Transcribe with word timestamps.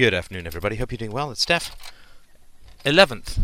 Good 0.00 0.14
afternoon, 0.14 0.46
everybody. 0.46 0.76
Hope 0.76 0.92
you're 0.92 0.96
doing 0.96 1.12
well. 1.12 1.30
It's 1.30 1.42
Steph. 1.42 1.76
11th 2.86 3.36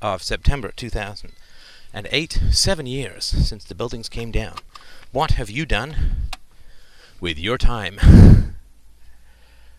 of 0.00 0.22
September 0.22 0.72
2008, 0.74 2.40
seven 2.50 2.86
years 2.86 3.24
since 3.26 3.64
the 3.64 3.74
buildings 3.74 4.08
came 4.08 4.30
down. 4.30 4.54
What 5.12 5.32
have 5.32 5.50
you 5.50 5.66
done 5.66 6.30
with 7.20 7.38
your 7.38 7.58
time? 7.58 8.00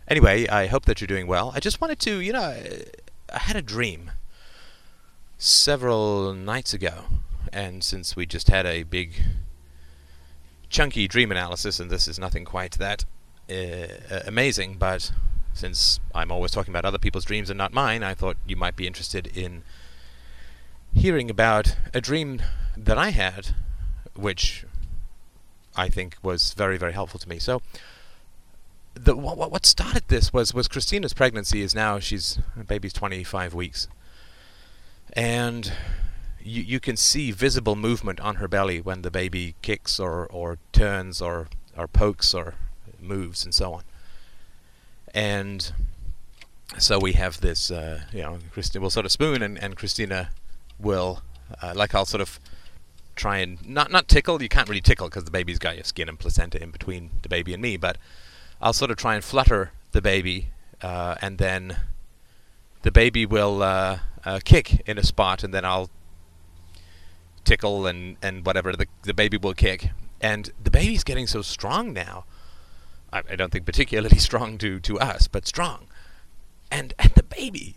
Anyway, 0.08 0.48
I 0.48 0.68
hope 0.68 0.86
that 0.86 1.02
you're 1.02 1.08
doing 1.08 1.26
well. 1.26 1.54
I 1.56 1.60
just 1.60 1.82
wanted 1.82 2.00
to, 2.02 2.20
you 2.20 2.34
know, 2.34 2.56
I 3.34 3.40
had 3.40 3.56
a 3.56 3.62
dream 3.64 4.12
several 5.40 6.36
nights 6.36 6.72
ago, 6.72 7.06
and 7.52 7.84
since 7.84 8.16
we 8.16 8.28
just 8.28 8.48
had 8.48 8.68
a 8.68 8.84
big, 8.84 9.14
chunky 10.70 11.08
dream 11.08 11.32
analysis, 11.32 11.80
and 11.80 11.90
this 11.90 12.08
is 12.08 12.20
nothing 12.20 12.46
quite 12.46 12.74
that 12.74 13.06
uh, 13.50 14.20
amazing, 14.28 14.76
but 14.78 15.12
since 15.60 16.00
I'm 16.16 16.32
always 16.32 16.52
talking 16.52 16.72
about 16.72 16.86
other 16.86 16.98
people's 16.98 17.26
dreams 17.26 17.50
and 17.50 17.58
not 17.58 17.74
mine, 17.74 18.02
I 18.02 18.14
thought 18.14 18.38
you 18.48 18.56
might 18.56 18.76
be 18.76 18.88
interested 18.88 19.28
in 19.28 19.64
hearing 20.94 21.30
about 21.30 21.76
a 21.94 22.02
dream 22.02 22.42
that 22.76 22.98
I 22.98 23.10
had, 23.10 23.50
which 24.16 24.66
I 25.76 25.90
think 25.90 26.18
was 26.24 26.54
very, 26.54 26.78
very 26.78 26.94
helpful 26.94 27.20
to 27.20 27.30
me. 27.30 27.40
So, 27.40 27.62
the 28.96 29.16
what, 29.16 29.52
what 29.52 29.66
started 29.66 30.04
this 30.08 30.34
was 30.34 30.54
was 30.54 30.68
Christina's 30.68 31.14
pregnancy 31.14 31.62
is 31.62 31.76
now 31.76 32.00
she's 32.00 32.40
baby's 32.68 32.94
25 32.94 33.54
weeks, 33.54 33.88
and 35.14 35.72
you 36.42 36.64
you 36.64 36.80
can 36.80 36.98
see 36.98 37.32
visible 37.32 37.76
movement 37.76 38.20
on 38.20 38.36
her 38.36 38.48
belly 38.48 38.82
when 38.82 39.04
the 39.04 39.12
baby 39.12 39.56
kicks 39.62 40.00
or 40.00 40.26
or 40.28 40.58
turns 40.72 41.22
or 41.22 41.48
or 41.78 41.88
pokes 41.88 42.34
or 42.34 42.56
moves 43.00 43.46
and 43.46 43.54
so 43.54 43.74
on. 43.74 43.84
And 45.14 45.72
so 46.78 47.00
we 47.00 47.14
have 47.14 47.42
this, 47.42 47.72
uh, 47.72 48.02
you 48.14 48.22
know, 48.22 48.40
Christina 48.52 48.82
will 48.82 48.90
sort 48.90 49.06
of 49.06 49.12
spoon 49.12 49.42
and, 49.42 49.58
and 49.58 49.76
Christina 49.76 50.30
will, 50.80 51.22
uh, 51.62 51.74
like 51.76 51.96
I'll 51.96 52.06
sort 52.06 52.22
of 52.22 52.40
try 53.20 53.40
and 53.40 53.68
not 53.68 53.92
not 53.92 54.08
tickle. 54.08 54.42
You 54.42 54.50
can't 54.50 54.70
really 54.70 54.82
tickle 54.82 55.08
because 55.08 55.26
the 55.26 55.32
baby's 55.32 55.60
got 55.60 55.76
your 55.76 55.84
skin 55.84 56.10
and 56.10 56.18
placenta 56.18 56.62
in 56.62 56.72
between 56.72 57.12
the 57.22 57.30
baby 57.30 57.54
and 57.54 57.62
me, 57.62 57.78
but 57.78 57.98
I'll 58.62 58.74
sort 58.74 58.92
of 58.92 58.98
try 58.98 59.16
and 59.16 59.24
flutter 59.24 59.72
the 59.92 60.02
baby, 60.02 60.48
uh, 60.82 61.16
and 61.22 61.38
then 61.38 61.78
the 62.82 62.92
baby 62.92 63.26
will 63.26 63.62
uh, 63.62 64.00
uh, 64.26 64.40
kick 64.44 64.88
in 64.88 64.98
a 64.98 65.04
spot, 65.04 65.44
and 65.44 65.54
then 65.54 65.66
I'll 65.66 65.90
tickle 67.44 67.88
and, 67.88 68.18
and 68.22 68.46
whatever 68.46 68.72
the 68.74 68.88
the 69.04 69.14
baby 69.14 69.38
will 69.38 69.54
kick. 69.54 69.92
And 70.22 70.52
the 70.62 70.72
baby's 70.72 71.04
getting 71.04 71.28
so 71.28 71.42
strong 71.42 71.94
now. 71.94 72.26
I, 73.12 73.24
I 73.32 73.36
don't 73.36 73.52
think 73.52 73.66
particularly 73.66 74.18
strong 74.20 74.58
to, 74.60 74.80
to 74.80 75.00
us, 75.00 75.28
but 75.28 75.48
strong. 75.48 75.88
And 76.72 76.94
and 77.00 77.12
the 77.16 77.24
baby 77.24 77.76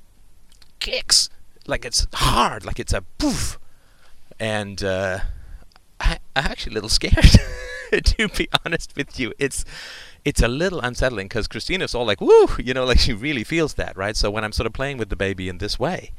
kicks 0.79 1.31
like 1.67 1.85
it's 1.85 2.07
hard, 2.13 2.65
like 2.65 2.79
it's 2.79 2.93
a 2.93 3.03
poof. 3.19 3.59
And 4.39 4.83
uh, 4.83 5.21
I, 6.01 6.19
I'm 6.37 6.47
actually 6.47 6.73
a 6.73 6.75
little 6.75 6.89
scared, 7.01 7.41
to 7.93 8.29
be 8.29 8.49
honest 8.65 8.95
with 8.97 9.19
you. 9.19 9.33
It's 9.39 9.65
it's 10.25 10.43
a 10.43 10.49
little 10.49 10.81
unsettling 10.81 11.27
because 11.27 11.49
Christina's 11.49 11.95
all 11.95 12.05
like, 12.05 12.21
woo, 12.21 12.49
you 12.59 12.75
know, 12.75 12.85
like 12.85 12.99
she 12.99 13.13
really 13.13 13.45
feels 13.45 13.75
that, 13.75 13.97
right? 13.97 14.17
So 14.17 14.31
when 14.31 14.45
I'm 14.45 14.53
sort 14.53 14.67
of 14.67 14.73
playing 14.73 14.99
with 14.99 15.09
the 15.09 15.17
baby 15.17 15.49
in 15.49 15.59
this 15.59 15.79
way, 15.79 16.13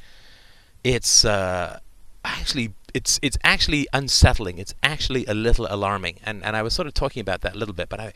it's 0.83 1.23
uh, 1.23 1.79
actually 2.25 2.73
it's 2.93 3.19
it's 3.21 3.37
actually 3.43 3.87
unsettling. 3.93 4.57
It's 4.57 4.75
actually 4.83 5.25
a 5.25 5.33
little 5.33 5.67
alarming. 5.69 6.19
And 6.23 6.43
and 6.43 6.55
I 6.55 6.61
was 6.61 6.73
sort 6.73 6.87
of 6.87 6.93
talking 6.93 7.21
about 7.21 7.41
that 7.41 7.55
a 7.55 7.57
little 7.57 7.75
bit, 7.75 7.89
but 7.89 7.99
I 7.99 8.13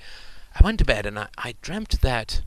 I 0.60 0.64
went 0.64 0.80
to 0.80 0.86
bed 0.86 1.06
and 1.06 1.20
I, 1.20 1.28
I 1.38 1.56
dreamt 1.62 2.02
that 2.02 2.42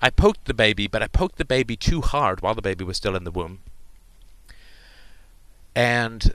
I 0.00 0.10
poked 0.10 0.46
the 0.46 0.54
baby, 0.54 0.86
but 0.86 1.02
I 1.02 1.06
poked 1.06 1.36
the 1.36 1.44
baby 1.44 1.76
too 1.76 2.00
hard 2.00 2.40
while 2.40 2.54
the 2.54 2.62
baby 2.62 2.84
was 2.84 2.96
still 2.96 3.14
in 3.14 3.24
the 3.24 3.30
womb. 3.30 3.60
And 5.74 6.34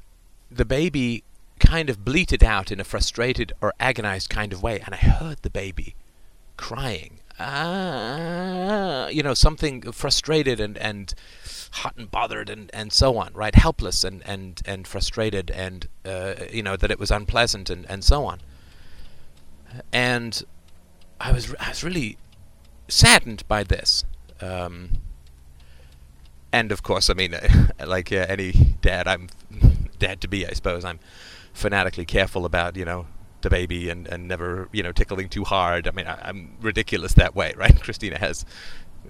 the 0.52 0.66
baby 0.66 1.24
kind 1.60 1.90
of 1.90 2.06
bleated 2.06 2.44
out 2.44 2.72
in 2.72 2.80
a 2.80 2.84
frustrated 2.84 3.54
or 3.62 3.74
agonized 3.80 4.30
kind 4.30 4.54
of 4.54 4.62
way, 4.62 4.80
and 4.80 4.94
I 4.94 4.98
heard 4.98 5.38
the 5.42 5.50
baby 5.50 5.96
crying. 6.58 7.20
Ah, 7.40 9.08
you 9.08 9.24
know, 9.24 9.34
something 9.34 9.92
frustrated 9.92 10.60
and, 10.60 10.78
and 10.78 11.14
hot 11.72 11.96
and 11.98 12.10
bothered 12.10 12.50
and, 12.50 12.70
and 12.74 12.94
so 12.94 13.18
on, 13.18 13.34
right? 13.34 13.56
Helpless 13.56 14.04
and, 14.04 14.22
and, 14.26 14.62
and 14.66 14.88
frustrated 14.88 15.52
and, 15.52 15.88
uh, 16.06 16.36
you 16.52 16.64
know, 16.64 16.78
that 16.78 16.92
it 16.92 17.00
was 17.00 17.12
unpleasant 17.12 17.70
and, 17.70 17.86
and 17.90 18.04
so 18.04 18.26
on. 18.26 18.40
And 19.92 20.44
I 21.20 21.32
was, 21.32 21.54
I 21.60 21.70
was 21.70 21.84
really 21.84 22.18
saddened 22.88 23.48
by 23.48 23.64
this. 23.64 24.06
Um, 24.42 24.92
and 26.52 26.72
of 26.72 26.84
course, 26.84 27.10
I 27.10 27.14
mean, 27.14 27.36
like 27.86 28.12
uh, 28.12 28.26
any 28.30 28.52
dad, 28.82 29.08
I'm 29.08 29.30
dad 30.00 30.22
to 30.22 30.28
be, 30.28 30.46
I 30.46 30.54
suppose. 30.54 30.86
I'm 30.86 31.00
fanatically 31.54 32.06
careful 32.06 32.46
about, 32.46 32.76
you 32.76 32.86
know, 32.86 33.08
the 33.42 33.50
baby 33.50 33.90
and, 33.90 34.08
and 34.08 34.28
never, 34.28 34.70
you 34.72 34.84
know, 34.84 34.92
tickling 34.92 35.30
too 35.30 35.44
hard. 35.44 35.88
I 35.88 35.92
mean, 35.92 36.08
I, 36.08 36.30
am 36.30 36.58
ridiculous 36.62 37.14
that 37.14 37.36
way, 37.36 37.54
right? 37.58 37.80
Christina 37.82 38.18
has 38.18 38.46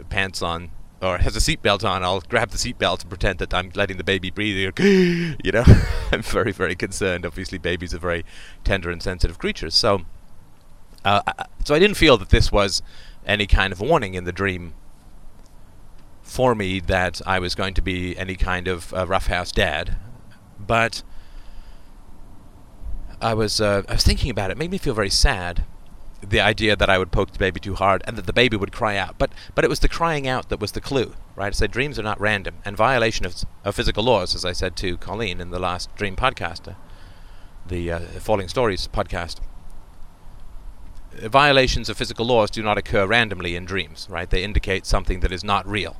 pants 0.10 0.42
on 0.42 0.72
or 1.02 1.20
has 1.20 1.36
a 1.36 1.40
seatbelt 1.40 1.88
on. 1.88 2.04
I'll 2.04 2.22
grab 2.22 2.50
the 2.50 2.58
seatbelt 2.58 3.02
and 3.02 3.10
pretend 3.10 3.40
that 3.40 3.54
I'm 3.54 3.72
letting 3.76 3.98
the 3.98 4.04
baby 4.04 4.32
breathe. 4.32 4.74
You 4.78 5.52
know, 5.52 5.64
I'm 6.12 6.22
very, 6.22 6.52
very 6.52 6.76
concerned. 6.76 7.26
Obviously, 7.26 7.58
babies 7.58 7.94
are 7.94 8.00
very 8.00 8.26
tender 8.64 8.90
and 8.90 9.02
sensitive 9.02 9.38
creatures. 9.38 9.76
So, 9.76 10.06
uh, 11.06 11.22
so 11.64 11.76
I 11.76 11.80
didn't 11.80 11.98
feel 11.98 12.18
that 12.18 12.30
this 12.30 12.52
was 12.52 12.82
any 13.26 13.48
kind 13.48 13.72
of 13.72 13.80
warning 13.80 14.16
in 14.16 14.24
the 14.24 14.32
dream 14.32 14.74
for 16.22 16.56
me 16.56 16.80
that 16.82 17.22
I 17.26 17.40
was 17.40 17.56
going 17.56 17.76
to 17.76 17.82
be 17.82 18.18
any 18.18 18.36
kind 18.36 18.68
of 18.68 18.94
uh, 18.94 19.06
roughhouse 19.06 19.52
dad, 19.52 19.98
but 20.60 21.04
I 23.22 23.34
was 23.34 23.62
uh, 23.62 23.84
I 23.88 23.94
was 23.94 24.04
thinking 24.04 24.32
about 24.32 24.50
it. 24.50 24.54
it. 24.54 24.58
Made 24.58 24.72
me 24.72 24.78
feel 24.78 24.94
very 24.94 25.10
sad. 25.10 25.64
The 26.28 26.42
idea 26.42 26.76
that 26.76 26.90
I 26.90 26.98
would 26.98 27.12
poke 27.12 27.32
the 27.32 27.38
baby 27.40 27.60
too 27.60 27.76
hard 27.76 28.02
and 28.08 28.18
that 28.18 28.26
the 28.26 28.34
baby 28.34 28.58
would 28.58 28.72
cry 28.72 28.98
out, 28.98 29.18
but 29.20 29.32
but 29.54 29.64
it 29.64 29.70
was 29.70 29.80
the 29.80 29.88
crying 29.88 30.28
out 30.28 30.50
that 30.50 30.60
was 30.60 30.72
the 30.72 30.82
clue, 30.82 31.14
right? 31.36 31.54
Said 31.54 31.70
dreams 31.70 32.00
are 32.00 32.04
not 32.04 32.20
random, 32.20 32.56
and 32.66 32.76
violation 32.76 33.28
of, 33.28 33.44
of 33.64 33.76
physical 33.76 34.04
laws, 34.04 34.34
as 34.34 34.44
I 34.44 34.54
said 34.54 34.76
to 34.78 34.98
Colleen 34.98 35.40
in 35.40 35.52
the 35.52 35.60
last 35.60 35.96
Dream 35.96 36.16
podcast, 36.16 36.76
the 37.68 37.92
uh, 37.92 38.00
Falling 38.00 38.48
Stories 38.48 38.88
podcast. 38.88 39.40
Violations 41.24 41.90
of 41.90 41.98
physical 41.98 42.26
laws 42.26 42.52
do 42.52 42.62
not 42.62 42.78
occur 42.78 43.06
randomly 43.08 43.56
in 43.56 43.66
dreams, 43.66 44.08
right? 44.10 44.30
They 44.30 44.44
indicate 44.44 44.86
something 44.86 45.22
that 45.22 45.32
is 45.32 45.44
not 45.44 45.68
real. 45.68 45.98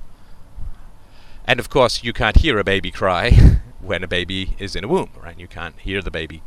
And 1.46 1.60
of 1.60 1.70
course, 1.70 2.04
you 2.04 2.12
can't 2.12 2.38
hear 2.38 2.58
a 2.58 2.64
baby 2.64 2.92
cry 2.92 3.32
when 3.80 4.04
a 4.04 4.08
baby 4.08 4.56
is 4.60 4.76
in 4.76 4.84
a 4.84 4.88
womb, 4.88 5.12
right? 5.22 5.40
You 5.40 5.48
can't 5.48 5.80
hear 5.80 6.02
the 6.02 6.12
baby 6.12 6.42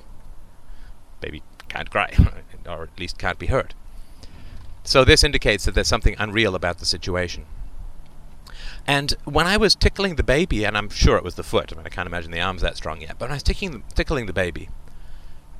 baby 1.21 1.43
can't 1.69 1.91
cry, 1.91 2.15
or 2.67 2.84
at 2.84 2.99
least 2.99 3.19
can't 3.19 3.39
be 3.39 3.47
heard. 3.47 3.75
So 4.84 5.05
this 5.05 5.25
indicates 5.25 5.65
that 5.65 5.75
there's 5.75 5.89
something 5.89 6.17
unreal 6.19 6.55
about 6.55 6.78
the 6.78 6.87
situation. 6.87 7.45
And 8.87 9.15
when 9.25 9.47
I 9.47 9.57
was 9.57 9.75
tickling 9.75 10.17
the 10.17 10.23
baby, 10.23 10.65
and 10.65 10.77
I'm 10.77 10.89
sure 10.89 11.17
it 11.17 11.25
was 11.25 11.34
the 11.34 11.43
foot, 11.43 11.73
I 11.73 11.77
mean, 11.77 11.87
I 11.87 11.91
can't 11.91 12.07
imagine 12.07 12.31
the 12.31 12.41
arm's 12.41 12.62
that 12.62 12.77
strong 12.77 13.03
yet, 13.03 13.17
but 13.19 13.27
when 13.27 13.33
I 13.33 13.37
was 13.37 13.43
tickling, 13.43 13.83
tickling 13.95 14.27
the 14.27 14.33
baby, 14.33 14.71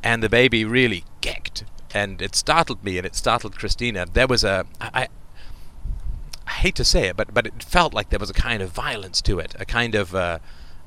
and 0.03 0.23
the 0.23 0.29
baby 0.29 0.65
really 0.65 1.05
kicked, 1.21 1.65
and 1.95 2.21
it 2.21 2.35
startled 2.35 2.85
me, 2.85 2.99
and 2.99 3.07
it 3.07 3.15
startled 3.15 3.59
Christina, 3.59 4.07
there 4.13 4.27
was 4.27 4.45
a, 4.45 4.67
I, 4.81 5.09
I 6.47 6.51
hate 6.51 6.75
to 6.77 6.85
say 6.85 7.09
it, 7.09 7.17
but, 7.17 7.33
but 7.33 7.47
it 7.47 7.63
felt 7.63 7.95
like 7.95 8.11
there 8.11 8.19
was 8.19 8.31
a 8.31 8.35
kind 8.35 8.63
of 8.63 8.71
violence 8.71 9.23
to 9.23 9.39
it, 9.39 9.55
a 9.59 9.65
kind 9.65 9.95
of 9.95 10.15
uh, 10.15 10.39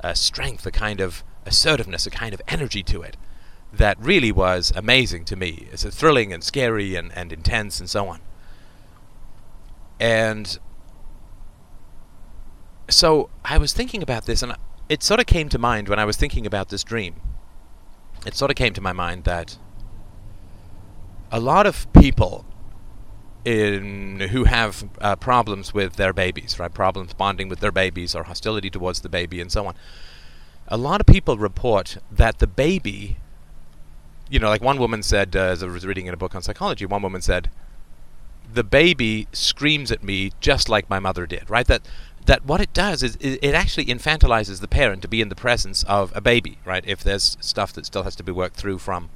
a 0.02 0.16
strength, 0.16 0.66
a 0.66 0.72
kind 0.72 1.00
of 1.00 1.24
assertiveness, 1.46 2.06
a 2.06 2.12
kind 2.12 2.34
of 2.34 2.42
energy 2.48 2.84
to 2.84 3.02
it 3.02 3.18
that 3.74 3.98
really 4.00 4.32
was 4.32 4.72
amazing 4.76 5.26
to 5.26 5.36
me. 5.36 5.68
It's 5.72 5.84
thrilling 5.84 6.34
and 6.34 6.44
scary 6.44 6.96
and, 6.96 7.12
and 7.16 7.32
intense 7.32 7.80
and 7.80 7.90
so 7.90 8.08
on. 8.08 8.20
And 10.00 10.60
so 12.90 13.30
I 13.46 13.58
was 13.58 13.72
thinking 13.72 14.04
about 14.04 14.26
this, 14.26 14.44
and 14.44 14.56
it 14.90 15.04
sort 15.04 15.20
of 15.20 15.26
came 15.26 15.48
to 15.50 15.58
mind 15.58 15.88
when 15.88 16.00
I 16.00 16.06
was 16.06 16.18
thinking 16.18 16.46
about 16.46 16.70
this 16.70 16.84
dream. 16.84 17.22
It 18.26 18.36
sort 18.36 18.52
of 18.52 18.56
came 18.56 18.74
to 18.74 18.82
my 18.82 18.94
mind 18.94 19.24
that 19.24 19.58
a 21.32 21.40
lot 21.40 21.66
of 21.66 21.92
people 21.94 22.46
in 23.44 24.20
who 24.32 24.44
have 24.44 24.88
uh, 25.00 25.16
problems 25.16 25.74
with 25.74 25.96
their 25.96 26.14
babies, 26.14 26.60
right? 26.60 26.74
Problems 26.74 27.14
bonding 27.14 27.50
with 27.50 27.60
their 27.60 27.72
babies 27.72 28.14
or 28.14 28.24
hostility 28.24 28.70
towards 28.70 29.02
the 29.02 29.10
baby 29.10 29.42
and 29.42 29.52
so 29.52 29.66
on. 29.66 29.76
A 30.68 30.78
lot 30.78 31.02
of 31.02 31.08
people 31.08 31.38
report 31.38 31.98
that 32.12 32.40
the 32.40 32.48
baby 32.48 33.18
you 34.32 34.40
know, 34.40 34.48
like 34.48 34.62
one 34.62 34.80
woman 34.80 35.04
said, 35.04 35.36
uh, 35.36 35.40
as 35.40 35.62
I 35.62 35.68
was 35.68 35.86
reading 35.86 36.06
in 36.08 36.14
a 36.14 36.18
book 36.18 36.34
on 36.34 36.42
psychology, 36.42 36.86
one 36.86 37.02
woman 37.02 37.22
said, 37.22 37.52
"The 38.52 38.64
baby 38.64 39.28
screams 39.34 39.92
at 39.92 40.04
me 40.04 40.32
just 40.40 40.70
like 40.70 40.90
my 40.90 41.00
mother 41.00 41.28
did." 41.28 41.50
Right? 41.50 41.68
That 41.68 41.82
that 42.26 42.46
what 42.46 42.62
it 42.62 42.74
does 42.74 43.04
is 43.04 43.18
it 43.20 43.54
actually 43.54 43.86
infantilizes 43.88 44.62
the 44.62 44.70
parent 44.70 45.02
to 45.02 45.10
be 45.10 45.20
in 45.22 45.28
the 45.28 45.36
presence 45.36 45.84
of 45.84 46.16
a 46.16 46.22
baby. 46.22 46.60
Right? 46.64 46.84
If 46.88 47.04
there's 47.04 47.36
stuff 47.42 47.74
that 47.74 47.86
still 47.86 48.04
has 48.04 48.16
to 48.16 48.24
be 48.24 48.32
worked 48.32 48.56
through 48.56 48.78
from 48.78 49.10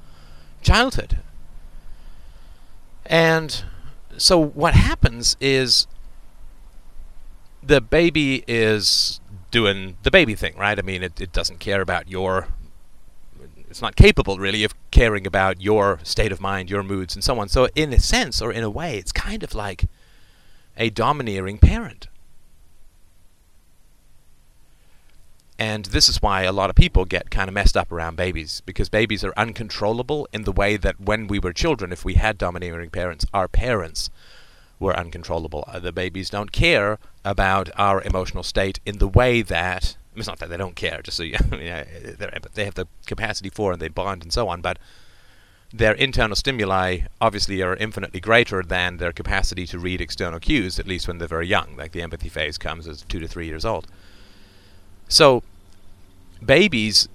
childhood, 0.61 1.19
and 3.05 3.63
so 4.17 4.39
what 4.39 4.73
happens 4.73 5.35
is 5.39 5.87
the 7.61 7.81
baby 7.81 8.43
is 8.47 9.19
doing 9.51 9.97
the 10.03 10.11
baby 10.11 10.35
thing, 10.35 10.55
right? 10.57 10.77
I 10.77 10.81
mean, 10.81 11.03
it, 11.03 11.19
it 11.19 11.31
doesn't 11.31 11.59
care 11.59 11.81
about 11.81 12.09
your. 12.09 12.47
It's 13.69 13.81
not 13.81 13.95
capable, 13.95 14.37
really, 14.37 14.63
of 14.63 14.73
caring 14.91 15.27
about 15.27 15.61
your 15.61 15.99
state 16.03 16.31
of 16.31 16.39
mind, 16.39 16.69
your 16.69 16.83
moods, 16.83 17.15
and 17.15 17.23
so 17.23 17.39
on. 17.39 17.49
So, 17.49 17.67
in 17.75 17.91
a 17.91 17.99
sense, 17.99 18.41
or 18.41 18.51
in 18.51 18.63
a 18.63 18.69
way, 18.69 18.97
it's 18.97 19.11
kind 19.11 19.43
of 19.43 19.53
like 19.53 19.85
a 20.77 20.89
domineering 20.89 21.57
parent. 21.57 22.07
And 25.57 25.85
this 25.85 26.09
is 26.09 26.21
why 26.21 26.43
a 26.43 26.51
lot 26.51 26.69
of 26.69 26.75
people 26.75 27.05
get 27.05 27.31
kind 27.31 27.47
of 27.47 27.53
messed 27.53 27.77
up 27.77 27.91
around 27.91 28.17
babies, 28.17 28.61
because 28.65 28.89
babies 28.89 29.23
are 29.23 29.33
uncontrollable 29.37 30.27
in 30.33 30.43
the 30.43 30.51
way 30.51 30.75
that 30.75 30.99
when 30.99 31.27
we 31.27 31.39
were 31.39 31.53
children, 31.53 31.93
if 31.93 32.03
we 32.03 32.15
had 32.15 32.37
domineering 32.37 32.89
parents, 32.89 33.25
our 33.33 33.47
parents 33.47 34.09
were 34.79 34.97
uncontrollable. 34.97 35.63
Uh, 35.67 35.79
the 35.79 35.93
babies 35.93 36.29
don't 36.29 36.51
care 36.51 36.99
about 37.23 37.69
our 37.77 38.01
emotional 38.03 38.43
state 38.43 38.79
in 38.85 38.97
the 38.97 39.07
way 39.07 39.41
that 39.41 39.95
it's 40.15 40.27
not 40.27 40.39
that 40.39 40.49
they 40.49 40.57
don't 40.57 40.75
care, 40.75 41.01
just 41.01 41.17
so 41.17 41.23
you, 41.23 41.37
know, 41.51 41.83
they 42.53 42.65
have 42.65 42.75
the 42.75 42.87
capacity 43.05 43.49
for 43.49 43.73
and 43.73 43.81
they 43.81 43.87
bond 43.87 44.23
and 44.23 44.31
so 44.31 44.47
on, 44.47 44.61
but 44.61 44.77
their 45.73 45.93
internal 45.93 46.35
stimuli 46.35 46.99
obviously 47.19 47.61
are 47.61 47.75
infinitely 47.75 48.19
greater 48.19 48.63
than 48.63 48.97
their 48.97 49.11
capacity 49.11 49.65
to 49.67 49.79
read 49.79 49.99
external 49.99 50.39
cues, 50.39 50.79
at 50.79 50.87
least 50.87 51.07
when 51.07 51.17
they're 51.17 51.27
very 51.27 51.47
young. 51.47 51.75
Like 51.75 51.91
the 51.91 52.01
empathy 52.01 52.29
phase 52.29 52.57
comes 52.57 52.87
as 52.87 53.01
two 53.01 53.19
to 53.19 53.27
three 53.27 53.47
years 53.47 53.65
old. 53.65 53.87
So, 55.07 55.43
babies 56.43 57.07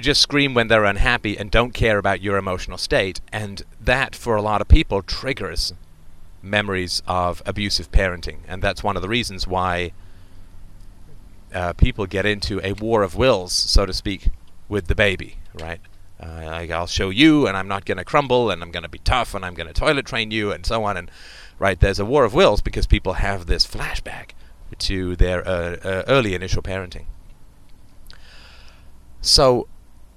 just 0.00 0.20
scream 0.20 0.54
when 0.54 0.68
they're 0.68 0.84
unhappy 0.84 1.36
and 1.36 1.50
don't 1.50 1.74
care 1.74 1.98
about 1.98 2.20
your 2.20 2.36
emotional 2.36 2.78
state, 2.78 3.20
and 3.32 3.62
that, 3.80 4.14
for 4.14 4.36
a 4.36 4.42
lot 4.42 4.60
of 4.60 4.68
people, 4.68 5.02
triggers 5.02 5.72
memories 6.40 7.02
of 7.06 7.42
abusive 7.44 7.90
parenting, 7.90 8.38
and 8.46 8.62
that's 8.62 8.84
one 8.84 8.96
of 8.96 9.02
the 9.02 9.08
reasons 9.08 9.46
why 9.46 9.92
uh, 11.52 11.72
people 11.72 12.06
get 12.06 12.26
into 12.26 12.60
a 12.62 12.74
war 12.74 13.02
of 13.02 13.16
wills, 13.16 13.52
so 13.52 13.86
to 13.86 13.92
speak, 13.92 14.28
with 14.68 14.86
the 14.86 14.94
baby, 14.94 15.38
right? 15.54 15.80
Uh, 16.22 16.44
like 16.46 16.70
I'll 16.70 16.86
show 16.86 17.10
you, 17.10 17.46
and 17.48 17.56
I'm 17.56 17.68
not 17.68 17.84
going 17.84 17.98
to 17.98 18.04
crumble, 18.04 18.50
and 18.50 18.62
I'm 18.62 18.70
going 18.70 18.82
to 18.84 18.88
be 18.88 18.98
tough, 18.98 19.34
and 19.34 19.44
I'm 19.44 19.54
going 19.54 19.66
to 19.66 19.72
toilet 19.72 20.06
train 20.06 20.30
you, 20.30 20.52
and 20.52 20.64
so 20.64 20.84
on. 20.84 20.96
And 20.96 21.10
right, 21.58 21.78
there's 21.78 21.98
a 21.98 22.04
war 22.04 22.24
of 22.24 22.34
wills 22.34 22.60
because 22.60 22.86
people 22.86 23.14
have 23.14 23.46
this 23.46 23.66
flashback 23.66 24.30
to 24.78 25.16
their 25.16 25.46
uh, 25.46 25.76
uh, 25.82 26.02
early 26.08 26.34
initial 26.34 26.62
parenting. 26.62 27.06
So, 29.20 29.68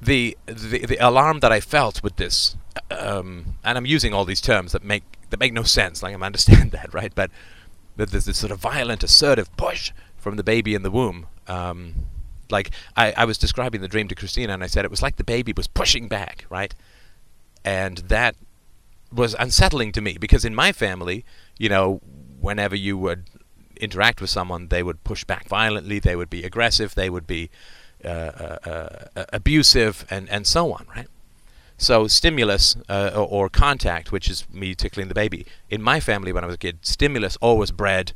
the, 0.01 0.37
the 0.45 0.85
the 0.85 0.97
alarm 0.97 1.39
that 1.39 1.51
I 1.51 1.59
felt 1.59 2.01
with 2.03 2.15
this, 2.15 2.55
um, 2.89 3.55
and 3.63 3.77
I'm 3.77 3.85
using 3.85 4.13
all 4.13 4.25
these 4.25 4.41
terms 4.41 4.71
that 4.71 4.83
make 4.83 5.03
that 5.29 5.39
make 5.39 5.53
no 5.53 5.63
sense. 5.63 6.01
Like 6.03 6.15
I 6.15 6.19
understand 6.25 6.71
that, 6.71 6.93
right? 6.93 7.13
But 7.13 7.31
that 7.97 8.11
there's 8.11 8.25
this 8.25 8.37
sort 8.37 8.51
of 8.51 8.59
violent, 8.59 9.03
assertive 9.03 9.55
push 9.57 9.91
from 10.17 10.35
the 10.35 10.43
baby 10.43 10.75
in 10.75 10.83
the 10.83 10.91
womb. 10.91 11.27
Um, 11.47 11.95
like 12.49 12.71
I, 12.95 13.13
I 13.13 13.25
was 13.25 13.37
describing 13.37 13.81
the 13.81 13.87
dream 13.87 14.07
to 14.09 14.15
Christina, 14.15 14.53
and 14.53 14.63
I 14.63 14.67
said 14.67 14.85
it 14.85 14.91
was 14.91 15.01
like 15.01 15.17
the 15.17 15.23
baby 15.23 15.53
was 15.55 15.67
pushing 15.67 16.07
back, 16.07 16.45
right? 16.49 16.73
And 17.63 17.99
that 17.99 18.35
was 19.11 19.35
unsettling 19.37 19.91
to 19.93 20.01
me 20.01 20.17
because 20.19 20.45
in 20.45 20.55
my 20.55 20.71
family, 20.71 21.25
you 21.57 21.69
know, 21.69 22.01
whenever 22.39 22.75
you 22.75 22.97
would 22.97 23.25
interact 23.81 24.21
with 24.21 24.29
someone, 24.29 24.67
they 24.67 24.83
would 24.83 25.03
push 25.03 25.23
back 25.23 25.47
violently, 25.47 25.99
they 25.99 26.15
would 26.15 26.29
be 26.29 26.43
aggressive, 26.43 26.95
they 26.95 27.09
would 27.09 27.27
be 27.27 27.49
uh, 28.05 28.07
uh, 28.07 28.57
uh, 29.15 29.25
abusive, 29.33 30.05
and, 30.09 30.29
and 30.29 30.47
so 30.47 30.71
on, 30.71 30.85
right? 30.95 31.07
So 31.77 32.07
stimulus 32.07 32.75
uh, 32.87 33.11
or, 33.13 33.27
or, 33.27 33.49
contact, 33.49 34.11
which 34.11 34.29
is 34.29 34.45
me 34.51 34.75
tickling 34.75 35.07
the 35.07 35.15
baby, 35.15 35.45
in 35.69 35.81
my 35.81 35.99
family 35.99 36.31
when 36.31 36.43
I 36.43 36.47
was 36.47 36.55
a 36.55 36.59
kid, 36.59 36.79
stimulus 36.81 37.37
always 37.41 37.71
bred 37.71 38.13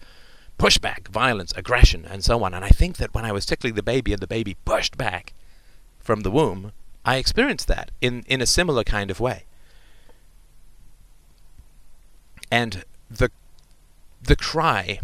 pushback, 0.58 1.08
violence, 1.08 1.52
aggression, 1.58 2.06
and 2.06 2.24
so 2.24 2.44
on. 2.44 2.54
And 2.54 2.64
I 2.64 2.70
think 2.70 2.98
that 2.98 3.14
when 3.14 3.26
I 3.26 3.32
was 3.32 3.46
tickling 3.46 3.74
the 3.74 3.84
baby 3.84 4.14
and 4.14 4.22
the 4.22 4.28
baby 4.28 4.56
pushed 4.66 4.98
back 4.98 5.34
from 6.00 6.22
the 6.22 6.32
womb, 6.32 6.72
I 7.04 7.18
experienced 7.18 7.68
that 7.68 7.92
in, 8.02 8.24
in 8.28 8.42
a 8.42 8.46
similar 8.46 8.84
kind 8.84 9.12
of 9.12 9.20
way. 9.20 9.46
And 12.52 12.86
the 13.10 13.32
the 14.22 14.36
cry, 14.36 15.00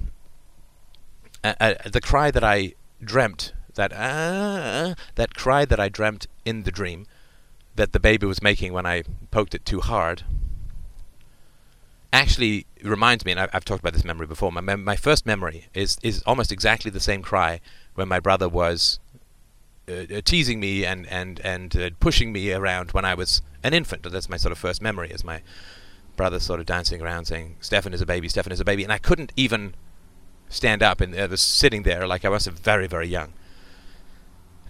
uh, 1.44 1.54
uh, 1.60 1.74
the 1.86 2.02
cry 2.02 2.32
that 2.32 2.44
I 2.44 2.74
dreamt, 3.04 3.54
that 3.76 3.92
uh, 3.94 4.96
that 5.16 5.34
cry 5.34 5.66
that 5.66 5.80
I 5.80 5.90
dreamt 5.90 6.28
in 6.46 6.64
the 6.64 6.72
dream, 6.72 7.06
that 7.76 7.94
the 7.94 8.00
baby 8.00 8.26
was 8.26 8.42
making 8.42 8.74
when 8.74 8.86
I 8.86 9.04
poked 9.32 9.56
it 9.56 9.66
too 9.66 9.82
hard, 9.82 10.24
actually 12.14 12.66
reminds 12.84 13.26
me, 13.26 13.32
and 13.32 13.40
I've, 13.40 13.66
talked 13.66 13.80
about 13.82 13.94
this 13.94 14.04
memory 14.04 14.28
before. 14.28 14.52
My 14.52 14.62
my 14.76 14.96
first 14.96 15.26
memory 15.26 15.68
is 15.74 15.98
is 16.04 16.22
almost 16.24 16.52
exactly 16.52 16.92
the 16.92 17.00
same 17.00 17.22
cry 17.22 17.60
when 17.96 18.08
my 18.08 18.20
brother 18.20 18.48
was 18.48 19.00
uh, 19.90 19.94
uh, 19.94 20.22
teasing 20.24 20.60
me 20.60 20.86
and 20.86 21.08
and 21.08 21.40
and 21.42 21.76
uh, 21.76 21.90
pushing 22.00 22.32
me 22.32 22.54
around 22.54 22.92
when 22.92 23.06
I 23.06 23.16
was 23.16 23.42
an 23.64 23.74
infant. 23.74 24.04
That's 24.04 24.30
my 24.30 24.38
sort 24.38 24.52
of 24.52 24.58
first 24.58 24.82
memory, 24.82 25.10
is 25.12 25.24
my 25.24 25.42
brother 26.16 26.40
sort 26.40 26.60
of 26.60 26.66
dancing 26.66 27.02
around 27.02 27.26
saying, 27.26 27.56
"Stefan 27.62 27.94
is 27.94 28.02
a 28.02 28.06
baby, 28.06 28.30
Stefan 28.30 28.52
is 28.52 28.60
a 28.60 28.66
baby," 28.66 28.84
and 28.84 28.94
I 28.94 28.98
couldn't 28.98 29.32
even 29.36 29.74
stand 30.52 30.84
up, 30.84 31.02
and 31.02 31.16
I 31.16 31.26
was 31.26 31.42
sitting 31.42 31.84
there 31.84 32.06
like 32.06 32.24
I 32.26 32.30
was 32.30 32.46
very 32.46 32.88
very 32.88 33.08
young. 33.08 33.34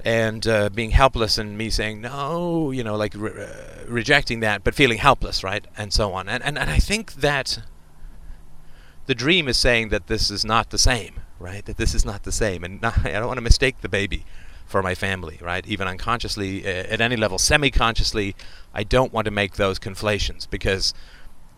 And 0.03 0.47
uh, 0.47 0.69
being 0.69 0.91
helpless 0.91 1.37
and 1.37 1.57
me 1.57 1.69
saying 1.69 2.01
no 2.01 2.71
you 2.71 2.83
know 2.83 2.95
like 2.95 3.13
re- 3.15 3.43
uh, 3.43 3.85
rejecting 3.87 4.39
that 4.39 4.63
but 4.63 4.73
feeling 4.73 4.97
helpless 4.97 5.43
right 5.43 5.65
and 5.77 5.91
so 5.93 6.13
on. 6.13 6.27
And, 6.29 6.43
and 6.43 6.57
and 6.57 6.69
i 6.69 6.79
think 6.79 7.13
that 7.15 7.59
the 9.05 9.13
dream 9.13 9.47
is 9.47 9.57
saying 9.57 9.89
that 9.89 10.07
this 10.07 10.31
is 10.31 10.43
not 10.45 10.69
the 10.69 10.77
same 10.77 11.19
right 11.39 11.65
that 11.65 11.77
this 11.77 11.93
is 11.93 12.05
not 12.05 12.23
the 12.23 12.31
same. 12.31 12.63
And 12.63 12.81
not, 12.81 13.05
i 13.05 13.11
don't 13.11 13.27
want 13.27 13.37
to 13.37 13.41
mistake 13.43 13.81
the 13.81 13.89
baby 13.89 14.25
for 14.65 14.81
my 14.81 14.95
family 14.95 15.37
right 15.41 15.67
even 15.67 15.87
unconsciously 15.87 16.65
uh, 16.65 16.93
at 16.93 17.01
any 17.01 17.17
level. 17.17 17.37
Semi-consciously 17.37 18.35
i 18.73 18.83
don't 18.83 19.13
want 19.13 19.25
to 19.25 19.31
make 19.31 19.55
those 19.55 19.77
conflations 19.77 20.47
because 20.47 20.95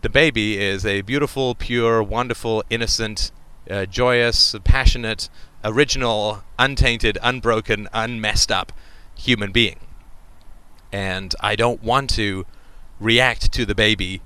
the 0.02 0.10
baby 0.10 0.58
is 0.58 0.84
a 0.84 1.00
beautiful 1.00 1.54
pure 1.54 2.02
wonderful 2.02 2.62
innocent 2.68 3.32
uh, 3.70 3.86
joyous 3.86 4.54
passionate 4.64 5.28
original, 5.64 6.42
untainted, 6.58 7.18
unbroken, 7.22 7.88
unmessed 7.92 8.52
up 8.52 8.72
human 9.14 9.50
being. 9.50 9.80
And 10.92 11.34
I 11.40 11.56
don't 11.56 11.82
want 11.82 12.10
to 12.10 12.46
react 13.00 13.52
to 13.52 13.64
the 13.64 13.74
baby 13.74 14.20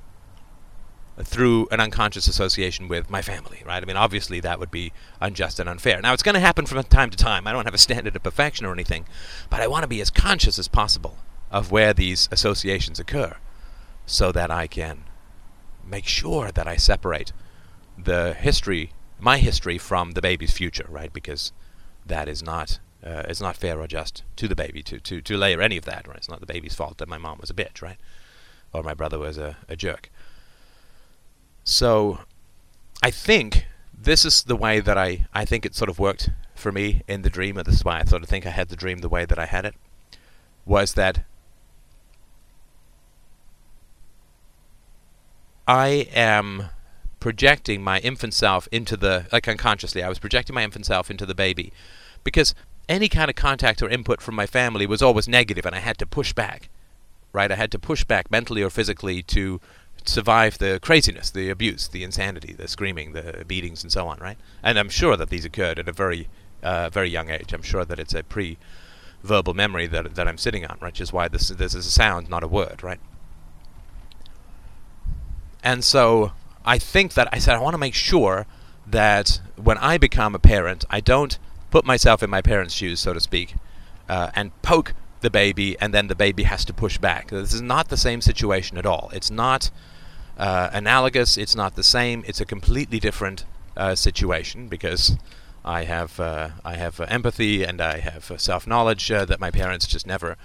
through 1.23 1.67
an 1.71 1.81
unconscious 1.81 2.29
association 2.29 2.87
with 2.87 3.11
my 3.11 3.23
family, 3.23 3.63
right? 3.67 3.83
I 3.83 3.87
mean, 3.87 3.97
obviously 3.97 4.41
that 4.41 4.61
would 4.61 4.71
be 4.71 4.93
unjust 5.21 5.59
and 5.59 5.69
unfair. 5.69 6.01
Now, 6.01 6.13
it's 6.13 6.23
going 6.23 6.35
to 6.35 6.41
happen 6.41 6.67
from 6.67 6.83
time 6.85 7.11
to 7.11 7.17
time. 7.17 7.47
I 7.47 7.53
don't 7.53 7.65
have 7.65 7.75
a 7.75 7.79
standard 7.79 8.15
of 8.15 8.23
perfection 8.23 8.67
or 8.67 8.73
anything, 8.73 9.07
but 9.51 9.61
I 9.61 9.67
want 9.67 9.83
to 9.83 9.89
be 9.89 10.01
as 10.01 10.11
conscious 10.11 10.59
as 10.59 10.69
possible 10.69 11.19
of 11.51 11.73
where 11.73 11.93
these 11.93 12.29
associations 12.31 13.01
occur 13.01 13.37
so 14.07 14.31
that 14.33 14.51
I 14.51 14.67
can 14.67 15.05
make 15.85 16.07
sure 16.07 16.53
that 16.53 16.69
I 16.69 16.77
separate 16.77 17.33
the 17.97 18.35
history 18.35 18.93
my 19.19 19.39
history 19.39 19.79
from 19.79 20.13
the 20.13 20.23
baby's 20.23 20.53
future, 20.53 20.87
right? 20.89 21.13
Because 21.13 21.53
that 22.07 22.29
is 22.29 22.43
not 22.43 22.79
uh, 23.05 23.23
it's 23.29 23.41
not 23.41 23.57
fair 23.57 23.81
or 23.81 23.87
just 23.87 24.25
to 24.37 24.49
the 24.49 24.57
baby 24.57 24.83
to, 24.83 24.99
to, 24.99 25.21
to 25.21 25.37
layer 25.37 25.61
any 25.61 25.77
of 25.77 25.85
that, 25.85 26.07
right? 26.09 26.17
It's 26.17 26.29
not 26.29 26.41
the 26.41 26.47
baby's 26.47 26.75
fault 26.75 26.99
that 26.99 27.09
my 27.09 27.19
mom 27.19 27.39
was 27.41 27.51
a 27.51 27.55
bitch, 27.55 27.81
right? 27.81 27.97
Or 28.73 28.83
my 28.83 28.95
brother 28.95 29.19
was 29.19 29.39
a, 29.39 29.57
a 29.69 29.77
jerk. 29.77 30.11
So 31.63 32.21
I 33.03 33.11
think 33.11 33.67
this 33.97 34.25
is 34.25 34.43
the 34.43 34.57
way 34.57 34.81
that 34.81 34.99
I, 34.99 35.27
I 35.33 35.45
think 35.45 35.65
it 35.65 35.75
sort 35.75 35.89
of 35.89 35.99
worked 35.99 36.31
for 36.55 36.73
me 36.73 37.03
in 37.07 37.23
the 37.23 37.31
dream, 37.31 37.57
and 37.57 37.67
this 37.67 37.77
is 37.77 37.85
why 37.85 38.01
I 38.01 38.05
sort 38.05 38.23
of 38.23 38.29
think 38.29 38.47
I 38.47 38.51
had 38.51 38.69
the 38.69 38.77
dream 38.77 38.99
the 38.99 39.09
way 39.09 39.25
that 39.25 39.39
I 39.39 39.47
had 39.47 39.65
it, 39.65 39.75
was 40.67 40.95
that 40.95 41.25
I 45.67 46.09
am 46.13 46.71
projecting 47.21 47.83
my 47.83 47.99
infant 48.01 48.35
self 48.35 48.69
into 48.71 48.97
the 48.97 49.27
like 49.33 49.49
unconsciously 49.49 50.03
I 50.03 50.09
was 50.09 50.19
projecting 50.19 50.55
my 50.55 50.65
infant 50.65 50.87
self 50.87 51.11
into 51.11 51.27
the 51.27 51.35
baby. 51.35 51.73
Because 52.25 52.55
any 52.89 53.09
kind 53.09 53.31
of 53.31 53.37
contact 53.37 53.83
or 53.83 53.89
input 53.89 54.21
from 54.21 54.35
my 54.35 54.47
family 54.47 54.87
was 54.87 55.03
always 55.03 55.29
negative 55.29 55.67
and 55.67 55.75
I 55.75 55.81
had 55.81 55.99
to 55.99 56.07
push 56.07 56.33
back 56.33 56.69
right? 57.33 57.51
I 57.53 57.57
had 57.57 57.71
to 57.73 57.79
push 57.79 58.05
back 58.05 58.31
mentally 58.31 58.63
or 58.63 58.71
physically 58.71 59.23
to 59.23 59.61
survive 60.05 60.59
the 60.59 60.79
craziness 60.81 61.31
the 61.31 61.51
abuse 61.51 61.89
the 61.89 62.03
insanity 62.03 62.53
the 62.53 62.69
screaming 62.69 63.13
the 63.13 63.45
beatings 63.47 63.83
and 63.83 63.93
so 63.93 64.09
on 64.09 64.19
right? 64.19 64.39
And 64.63 64.79
I'm 64.79 64.89
sure 64.89 65.17
that 65.17 65.31
these 65.31 65.45
occurred 65.45 65.79
at 65.79 65.89
a 65.89 65.93
very 65.93 66.29
uh, 66.63 66.91
very 66.91 67.09
young 67.09 67.31
age. 67.31 67.53
I'm 67.53 67.63
sure 67.63 67.85
that 67.85 68.01
it's 68.01 68.15
a 68.15 68.23
pre 68.23 68.59
verbal 69.23 69.55
memory 69.55 69.87
that 69.87 70.15
that 70.15 70.29
I'm 70.29 70.39
sitting 70.39 70.65
on 70.65 70.79
right? 70.81 70.93
Which 70.93 71.01
is 71.01 71.13
why 71.13 71.29
this 71.29 71.49
this 71.49 71.75
is 71.75 71.87
a 71.87 71.91
sound 71.91 72.29
not 72.29 72.43
a 72.43 72.49
word 72.49 72.83
right? 72.83 73.01
And 75.63 75.85
so 75.85 76.33
I 76.69 76.79
think 76.79 77.15
that 77.15 77.29
I 77.33 77.39
said 77.39 77.57
I 77.57 77.61
want 77.61 77.73
to 77.73 77.79
make 77.79 77.95
sure 77.95 78.47
that 78.87 79.41
when 79.57 79.79
I 79.79 79.97
become 79.97 80.35
a 80.35 80.39
parent, 80.39 80.85
I 80.91 81.01
don't 81.01 81.39
put 81.71 81.87
myself 81.87 82.23
in 82.23 82.29
my 82.29 82.43
parents' 82.43 82.75
shoes, 82.75 83.01
so 83.01 83.15
to 83.15 83.21
speak, 83.21 83.55
uh, 84.07 84.31
and 84.35 84.53
poke 84.61 84.93
the 85.23 85.31
baby, 85.31 85.79
and 85.81 85.95
then 85.95 86.09
the 86.09 86.15
baby 86.15 86.43
has 86.43 86.67
to 86.67 86.75
push 86.75 86.99
back. 86.99 87.31
This 87.31 87.55
is 87.55 87.63
not 87.63 87.89
the 87.89 87.97
same 87.97 88.21
situation 88.21 88.77
at 88.77 88.85
all. 88.85 89.11
It's 89.15 89.31
not 89.31 89.71
uh, 90.37 90.69
analogous. 90.73 91.39
It's 91.39 91.57
not 91.57 91.75
the 91.75 91.83
same. 91.83 92.23
It's 92.27 92.41
a 92.41 92.45
completely 92.45 93.01
different 93.01 93.47
uh, 93.75 93.95
situation 93.95 94.69
because 94.69 95.17
I 95.65 95.85
have 95.85 96.21
uh, 96.21 96.51
I 96.67 96.77
have 96.77 97.01
uh, 97.01 97.07
empathy 97.09 97.65
and 97.65 97.81
I 97.81 98.01
have 98.01 98.31
uh, 98.31 98.37
self 98.37 98.67
knowledge 98.67 99.09
that 99.09 99.41
my 99.41 99.51
parents 99.51 99.87
just 99.87 100.07
never 100.07 100.37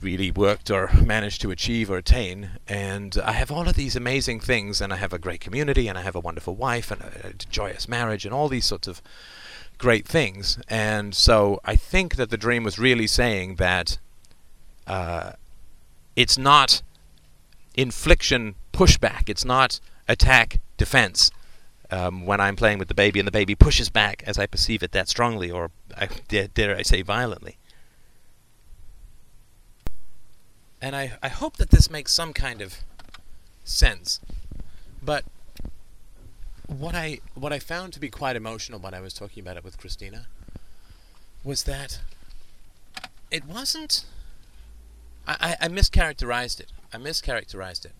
really 0.00 0.30
worked 0.30 0.70
or 0.70 0.90
managed 1.04 1.40
to 1.42 1.50
achieve 1.50 1.90
or 1.90 1.98
attain. 1.98 2.50
And 2.66 3.16
I 3.24 3.32
have 3.32 3.50
all 3.50 3.68
of 3.68 3.74
these 3.74 3.96
amazing 3.96 4.40
things, 4.40 4.80
and 4.80 4.92
I 4.92 4.96
have 4.96 5.12
a 5.12 5.18
great 5.18 5.40
community, 5.40 5.88
and 5.88 5.98
I 5.98 6.02
have 6.02 6.16
a 6.16 6.20
wonderful 6.20 6.54
wife, 6.54 6.90
and 6.90 7.00
a, 7.00 7.28
a 7.28 7.32
joyous 7.32 7.88
marriage, 7.88 8.24
and 8.24 8.34
all 8.34 8.48
these 8.48 8.64
sorts 8.64 8.88
of 8.88 9.02
great 9.78 10.06
things. 10.06 10.58
And 10.68 11.14
so 11.14 11.60
I 11.64 11.76
think 11.76 12.16
that 12.16 12.30
the 12.30 12.36
dream 12.36 12.64
was 12.64 12.78
really 12.78 13.06
saying 13.06 13.56
that 13.56 13.98
uh, 14.86 15.32
it's 16.16 16.36
not 16.36 16.82
infliction 17.74 18.56
pushback, 18.72 19.28
it's 19.28 19.44
not 19.44 19.80
attack 20.08 20.60
defense. 20.76 21.30
Um, 21.90 22.26
when 22.26 22.38
I'm 22.38 22.54
playing 22.54 22.78
with 22.78 22.88
the 22.88 22.94
baby 22.94 23.18
and 23.18 23.26
the 23.26 23.32
baby 23.32 23.54
pushes 23.54 23.88
back 23.88 24.22
as 24.26 24.38
I 24.38 24.44
perceive 24.44 24.82
it 24.82 24.92
that 24.92 25.08
strongly, 25.08 25.50
or 25.50 25.70
I, 25.96 26.08
dare 26.28 26.76
I 26.76 26.82
say 26.82 27.00
violently. 27.00 27.56
And 30.80 30.94
I, 30.94 31.12
I 31.22 31.28
hope 31.28 31.56
that 31.56 31.70
this 31.70 31.90
makes 31.90 32.12
some 32.12 32.32
kind 32.32 32.60
of 32.60 32.78
sense. 33.64 34.20
But 35.02 35.24
what 36.66 36.94
I 36.94 37.20
what 37.34 37.52
I 37.52 37.58
found 37.58 37.92
to 37.94 38.00
be 38.00 38.10
quite 38.10 38.36
emotional 38.36 38.78
when 38.78 38.94
I 38.94 39.00
was 39.00 39.14
talking 39.14 39.42
about 39.42 39.56
it 39.56 39.64
with 39.64 39.78
Christina 39.78 40.26
was 41.42 41.64
that 41.64 42.00
it 43.30 43.44
wasn't 43.46 44.04
I, 45.26 45.56
I, 45.60 45.66
I 45.66 45.68
mischaracterized 45.68 46.60
it. 46.60 46.72
I 46.92 46.96
mischaracterized 46.96 47.86
it 47.86 47.92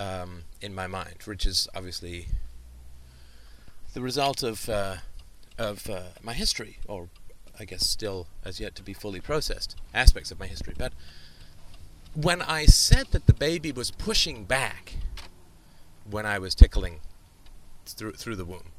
um, 0.00 0.44
in 0.60 0.74
my 0.74 0.86
mind, 0.86 1.16
which 1.24 1.46
is 1.46 1.68
obviously 1.74 2.26
the 3.94 4.00
result 4.00 4.42
of 4.42 4.68
uh, 4.68 4.96
of 5.58 5.88
uh, 5.88 6.02
my 6.22 6.32
history, 6.32 6.78
or 6.86 7.08
I 7.58 7.64
guess 7.64 7.88
still 7.88 8.26
as 8.44 8.60
yet 8.60 8.74
to 8.76 8.82
be 8.82 8.92
fully 8.92 9.20
processed 9.20 9.76
aspects 9.94 10.30
of 10.30 10.38
my 10.38 10.46
history. 10.46 10.74
But 10.76 10.92
when 12.14 12.42
I 12.42 12.66
said 12.66 13.08
that 13.08 13.26
the 13.26 13.34
baby 13.34 13.72
was 13.72 13.90
pushing 13.90 14.44
back 14.44 14.94
when 16.08 16.24
I 16.26 16.38
was 16.38 16.54
tickling 16.54 17.00
through 17.86 18.12
through 18.12 18.36
the 18.36 18.44
womb, 18.44 18.70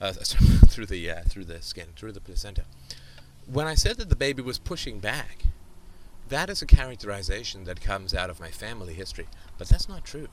uh, 0.00 0.12
through 0.68 0.86
the 0.86 1.10
uh, 1.10 1.22
through 1.26 1.44
the 1.44 1.62
skin, 1.62 1.88
through 1.96 2.12
the 2.12 2.20
placenta. 2.20 2.64
When 3.50 3.66
I 3.66 3.74
said 3.74 3.96
that 3.96 4.08
the 4.08 4.16
baby 4.16 4.42
was 4.42 4.58
pushing 4.58 5.00
back, 5.00 5.44
that 6.28 6.50
is 6.50 6.62
a 6.62 6.66
characterization 6.66 7.64
that 7.64 7.80
comes 7.80 8.14
out 8.14 8.30
of 8.30 8.38
my 8.38 8.50
family 8.50 8.94
history, 8.94 9.26
but 9.58 9.68
that's 9.68 9.88
not 9.88 10.04
true. 10.04 10.28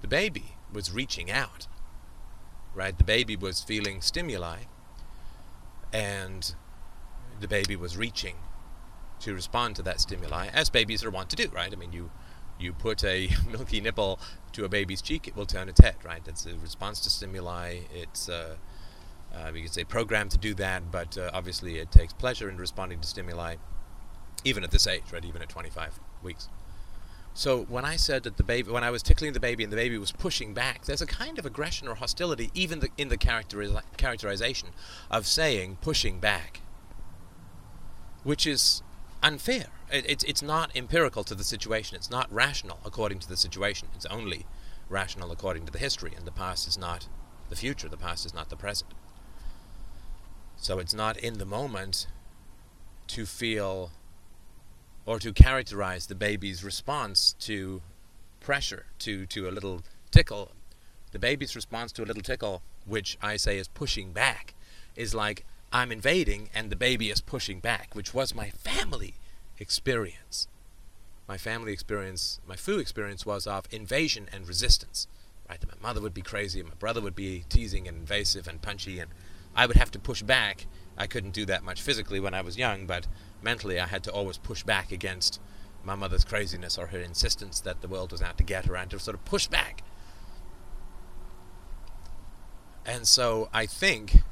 The 0.00 0.08
baby 0.08 0.56
was 0.72 0.90
reaching 0.90 1.30
out, 1.30 1.66
right? 2.74 2.96
The 2.96 3.04
baby 3.04 3.36
was 3.36 3.60
feeling 3.60 4.00
stimuli, 4.00 4.60
and 5.92 6.54
the 7.40 7.48
baby 7.48 7.76
was 7.76 7.96
reaching 7.96 8.36
to 9.22 9.34
respond 9.34 9.76
to 9.76 9.82
that 9.82 10.00
stimuli, 10.00 10.48
as 10.52 10.68
babies 10.68 11.04
are 11.04 11.10
wont 11.10 11.30
to 11.30 11.36
do, 11.36 11.48
right? 11.52 11.72
I 11.72 11.76
mean, 11.76 11.92
you 11.92 12.10
you 12.58 12.72
put 12.72 13.02
a 13.04 13.28
milky 13.50 13.80
nipple 13.80 14.20
to 14.52 14.64
a 14.64 14.68
baby's 14.68 15.02
cheek, 15.02 15.26
it 15.26 15.34
will 15.34 15.46
turn 15.46 15.68
its 15.68 15.80
head, 15.80 15.96
right? 16.04 16.22
It's 16.26 16.46
a 16.46 16.54
response 16.56 17.00
to 17.00 17.10
stimuli. 17.10 17.80
It's 17.92 18.28
uh, 18.28 18.56
uh, 19.34 19.50
we 19.52 19.62
could 19.62 19.72
say 19.72 19.84
programmed 19.84 20.30
to 20.32 20.38
do 20.38 20.54
that, 20.54 20.90
but 20.90 21.16
uh, 21.16 21.30
obviously 21.32 21.78
it 21.78 21.90
takes 21.90 22.12
pleasure 22.12 22.48
in 22.50 22.58
responding 22.58 23.00
to 23.00 23.08
stimuli, 23.08 23.56
even 24.44 24.62
at 24.62 24.70
this 24.70 24.86
age, 24.86 25.04
right? 25.12 25.24
Even 25.24 25.42
at 25.42 25.48
25 25.48 25.98
weeks. 26.22 26.48
So 27.34 27.62
when 27.62 27.86
I 27.86 27.96
said 27.96 28.24
that 28.24 28.36
the 28.36 28.42
baby, 28.42 28.70
when 28.70 28.84
I 28.84 28.90
was 28.90 29.02
tickling 29.02 29.32
the 29.32 29.40
baby 29.40 29.64
and 29.64 29.72
the 29.72 29.76
baby 29.76 29.96
was 29.96 30.12
pushing 30.12 30.52
back, 30.52 30.84
there's 30.84 31.00
a 31.00 31.06
kind 31.06 31.38
of 31.38 31.46
aggression 31.46 31.88
or 31.88 31.94
hostility, 31.94 32.50
even 32.52 32.80
the, 32.80 32.88
in 32.98 33.08
the 33.08 33.16
characteriz- 33.16 33.80
characterization 33.96 34.68
of 35.10 35.26
saying 35.26 35.78
pushing 35.80 36.20
back, 36.20 36.60
which 38.22 38.46
is 38.46 38.82
unfair. 39.22 39.66
It, 39.90 40.04
it's 40.08 40.24
it's 40.24 40.42
not 40.42 40.70
empirical 40.74 41.24
to 41.24 41.34
the 41.34 41.44
situation. 41.44 41.96
It's 41.96 42.10
not 42.10 42.32
rational 42.32 42.78
according 42.84 43.20
to 43.20 43.28
the 43.28 43.36
situation. 43.36 43.88
It's 43.94 44.06
only 44.06 44.46
rational 44.88 45.32
according 45.32 45.66
to 45.66 45.72
the 45.72 45.78
history, 45.78 46.12
and 46.16 46.26
the 46.26 46.32
past 46.32 46.66
is 46.66 46.78
not 46.78 47.08
the 47.48 47.56
future. 47.56 47.88
The 47.88 47.96
past 47.96 48.26
is 48.26 48.34
not 48.34 48.50
the 48.50 48.56
present. 48.56 48.92
So 50.56 50.78
it's 50.78 50.94
not 50.94 51.16
in 51.16 51.38
the 51.38 51.44
moment 51.44 52.06
to 53.08 53.26
feel 53.26 53.90
or 55.04 55.18
to 55.18 55.32
characterize 55.32 56.06
the 56.06 56.14
baby's 56.14 56.62
response 56.62 57.34
to 57.40 57.82
pressure, 58.40 58.86
to, 59.00 59.26
to 59.26 59.48
a 59.48 59.50
little 59.50 59.82
tickle. 60.10 60.52
The 61.10 61.18
baby's 61.18 61.56
response 61.56 61.92
to 61.92 62.04
a 62.04 62.06
little 62.06 62.22
tickle, 62.22 62.62
which 62.86 63.18
I 63.20 63.36
say 63.36 63.58
is 63.58 63.68
pushing 63.68 64.12
back, 64.12 64.54
is 64.96 65.14
like 65.14 65.44
I'm 65.72 65.90
invading 65.90 66.50
and 66.54 66.68
the 66.68 66.76
baby 66.76 67.08
is 67.08 67.22
pushing 67.22 67.58
back, 67.58 67.94
which 67.94 68.12
was 68.12 68.34
my 68.34 68.50
family 68.50 69.14
experience. 69.58 70.46
My 71.26 71.38
family 71.38 71.72
experience, 71.72 72.40
my 72.46 72.56
FOO 72.56 72.78
experience 72.78 73.24
was 73.24 73.46
of 73.46 73.66
invasion 73.70 74.28
and 74.32 74.46
resistance. 74.46 75.06
Right? 75.48 75.58
That 75.58 75.70
my 75.70 75.88
mother 75.88 76.00
would 76.00 76.14
be 76.14 76.22
crazy, 76.22 76.60
and 76.60 76.68
my 76.68 76.74
brother 76.74 77.00
would 77.00 77.14
be 77.14 77.44
teasing 77.48 77.88
and 77.88 77.96
invasive 77.96 78.46
and 78.46 78.60
punchy, 78.60 78.98
and 78.98 79.10
I 79.54 79.66
would 79.66 79.76
have 79.76 79.90
to 79.92 79.98
push 79.98 80.22
back. 80.22 80.66
I 80.96 81.06
couldn't 81.06 81.32
do 81.32 81.46
that 81.46 81.64
much 81.64 81.80
physically 81.80 82.20
when 82.20 82.34
I 82.34 82.42
was 82.42 82.58
young, 82.58 82.86
but 82.86 83.06
mentally 83.42 83.80
I 83.80 83.86
had 83.86 84.04
to 84.04 84.12
always 84.12 84.36
push 84.38 84.62
back 84.62 84.92
against 84.92 85.40
my 85.84 85.94
mother's 85.94 86.24
craziness 86.24 86.76
or 86.78 86.88
her 86.88 87.00
insistence 87.00 87.60
that 87.60 87.80
the 87.80 87.88
world 87.88 88.12
was 88.12 88.22
out 88.22 88.36
to 88.38 88.44
get 88.44 88.66
her, 88.66 88.76
and 88.76 88.90
to 88.90 88.98
sort 88.98 89.14
of 89.14 89.24
push 89.24 89.46
back. 89.46 89.82
And 92.84 93.06
so 93.06 93.48
I 93.52 93.66
think 93.66 94.22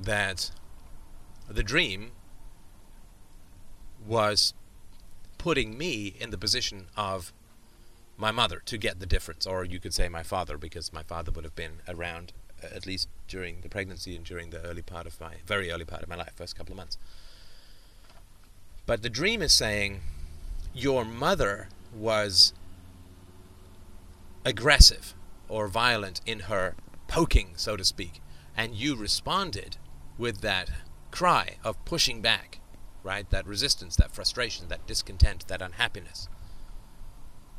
that 0.00 0.50
the 1.48 1.62
dream 1.62 2.12
was 4.06 4.54
putting 5.38 5.76
me 5.76 6.14
in 6.18 6.30
the 6.30 6.38
position 6.38 6.86
of 6.96 7.32
my 8.16 8.30
mother 8.30 8.60
to 8.66 8.76
get 8.76 9.00
the 9.00 9.06
difference, 9.06 9.46
or 9.46 9.64
you 9.64 9.80
could 9.80 9.94
say 9.94 10.08
my 10.08 10.22
father, 10.22 10.58
because 10.58 10.92
my 10.92 11.02
father 11.02 11.32
would 11.32 11.44
have 11.44 11.54
been 11.54 11.80
around 11.88 12.32
uh, 12.62 12.66
at 12.74 12.86
least 12.86 13.08
during 13.28 13.62
the 13.62 13.68
pregnancy 13.68 14.14
and 14.14 14.24
during 14.24 14.50
the 14.50 14.60
early 14.62 14.82
part 14.82 15.06
of 15.06 15.18
my 15.20 15.36
very 15.46 15.70
early 15.70 15.84
part 15.84 16.02
of 16.02 16.08
my 16.08 16.16
life, 16.16 16.32
first 16.36 16.56
couple 16.56 16.72
of 16.72 16.76
months. 16.76 16.98
But 18.86 19.02
the 19.02 19.08
dream 19.08 19.40
is 19.40 19.52
saying 19.52 20.00
your 20.74 21.04
mother 21.04 21.68
was 21.94 22.52
aggressive 24.44 25.14
or 25.48 25.68
violent 25.68 26.20
in 26.26 26.40
her 26.40 26.74
poking, 27.08 27.52
so 27.56 27.76
to 27.76 27.84
speak, 27.84 28.20
and 28.56 28.74
you 28.74 28.96
responded 28.96 29.76
with 30.20 30.42
that 30.42 30.70
cry 31.10 31.56
of 31.64 31.82
pushing 31.84 32.20
back, 32.20 32.60
right? 33.02 33.28
That 33.30 33.46
resistance, 33.46 33.96
that 33.96 34.12
frustration, 34.12 34.68
that 34.68 34.86
discontent, 34.86 35.48
that 35.48 35.62
unhappiness. 35.62 36.28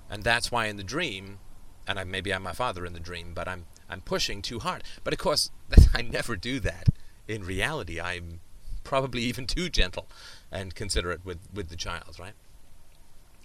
And 0.09 0.23
that's 0.23 0.51
why 0.51 0.67
in 0.67 0.77
the 0.77 0.83
dream, 0.83 1.39
and 1.87 1.99
I, 1.99 2.03
maybe 2.03 2.31
I'm 2.33 2.43
my 2.43 2.53
father 2.53 2.85
in 2.85 2.93
the 2.93 2.99
dream, 2.99 3.33
but 3.33 3.47
I'm 3.47 3.65
I'm 3.89 4.01
pushing 4.01 4.41
too 4.41 4.59
hard. 4.59 4.83
But 5.03 5.11
of 5.11 5.19
course, 5.19 5.51
I 5.93 6.01
never 6.03 6.35
do 6.35 6.59
that. 6.61 6.87
In 7.27 7.43
reality, 7.43 7.99
I'm 7.99 8.39
probably 8.83 9.23
even 9.23 9.47
too 9.47 9.69
gentle 9.69 10.07
and 10.51 10.75
considerate 10.75 11.25
with 11.25 11.39
with 11.53 11.69
the 11.69 11.75
child, 11.75 12.17
right? 12.19 12.35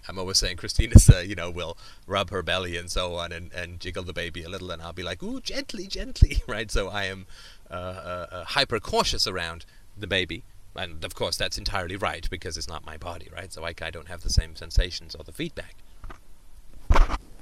I'm 0.07 0.17
always 0.17 0.37
saying 0.37 0.57
Christina's, 0.57 1.09
uh, 1.13 1.19
you 1.19 1.35
know, 1.35 1.49
will 1.49 1.77
rub 2.05 2.29
her 2.29 2.41
belly 2.41 2.77
and 2.77 2.89
so 2.89 3.15
on 3.15 3.31
and, 3.31 3.51
and 3.53 3.79
jiggle 3.79 4.03
the 4.03 4.13
baby 4.13 4.43
a 4.43 4.49
little, 4.49 4.71
and 4.71 4.81
I'll 4.81 4.93
be 4.93 5.03
like, 5.03 5.21
ooh, 5.21 5.41
gently, 5.41 5.87
gently, 5.87 6.43
right? 6.47 6.71
So 6.71 6.89
I 6.89 7.05
am 7.05 7.25
hyper 7.69 8.79
cautious 8.79 9.27
around 9.27 9.65
the 9.97 10.07
baby. 10.07 10.43
And 10.75 11.03
of 11.03 11.15
course, 11.15 11.37
that's 11.37 11.57
entirely 11.57 11.95
right 11.95 12.27
because 12.29 12.55
it's 12.55 12.67
not 12.67 12.85
my 12.85 12.97
body, 12.97 13.29
right? 13.33 13.51
So 13.51 13.65
I, 13.65 13.73
I 13.81 13.89
don't 13.89 14.07
have 14.07 14.21
the 14.21 14.29
same 14.29 14.55
sensations 14.55 15.15
or 15.15 15.23
the 15.23 15.31
feedback. 15.31 15.75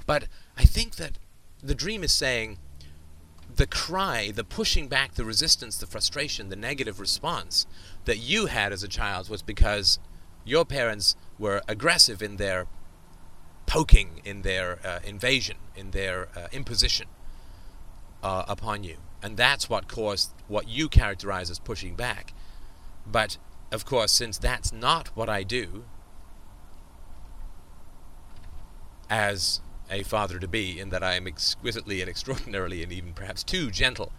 But 0.06 0.24
I 0.56 0.64
think 0.64 0.96
that 0.96 1.18
the 1.62 1.74
dream 1.74 2.02
is 2.02 2.12
saying 2.12 2.58
the 3.54 3.66
cry, 3.66 4.30
the 4.30 4.44
pushing 4.44 4.88
back, 4.88 5.14
the 5.14 5.24
resistance, 5.24 5.76
the 5.78 5.86
frustration, 5.86 6.48
the 6.48 6.56
negative 6.56 7.00
response 7.00 7.66
that 8.04 8.18
you 8.18 8.46
had 8.46 8.72
as 8.72 8.82
a 8.82 8.88
child 8.88 9.28
was 9.28 9.42
because 9.42 9.98
your 10.44 10.64
parents 10.64 11.16
were 11.38 11.62
aggressive 11.68 12.22
in 12.22 12.36
their 12.36 12.66
poking, 13.66 14.20
in 14.24 14.42
their 14.42 14.78
uh, 14.86 15.00
invasion, 15.04 15.56
in 15.74 15.90
their 15.90 16.28
uh, 16.36 16.46
imposition 16.52 17.08
uh, 18.22 18.44
upon 18.48 18.84
you. 18.84 18.96
And 19.26 19.36
that's 19.36 19.68
what 19.68 19.88
caused 19.88 20.30
what 20.46 20.68
you 20.68 20.88
characterize 20.88 21.50
as 21.50 21.58
pushing 21.58 21.96
back. 21.96 22.32
But 23.04 23.38
of 23.72 23.84
course, 23.84 24.12
since 24.12 24.38
that's 24.38 24.72
not 24.72 25.08
what 25.16 25.28
I 25.28 25.42
do 25.42 25.84
as 29.10 29.60
a 29.90 30.04
father 30.04 30.38
to 30.38 30.46
be, 30.46 30.78
in 30.78 30.90
that 30.90 31.02
I 31.02 31.14
am 31.14 31.26
exquisitely 31.26 32.00
and 32.00 32.08
extraordinarily 32.08 32.84
and 32.84 32.92
even 32.92 33.14
perhaps 33.14 33.42
too 33.42 33.72
gentle 33.72 34.12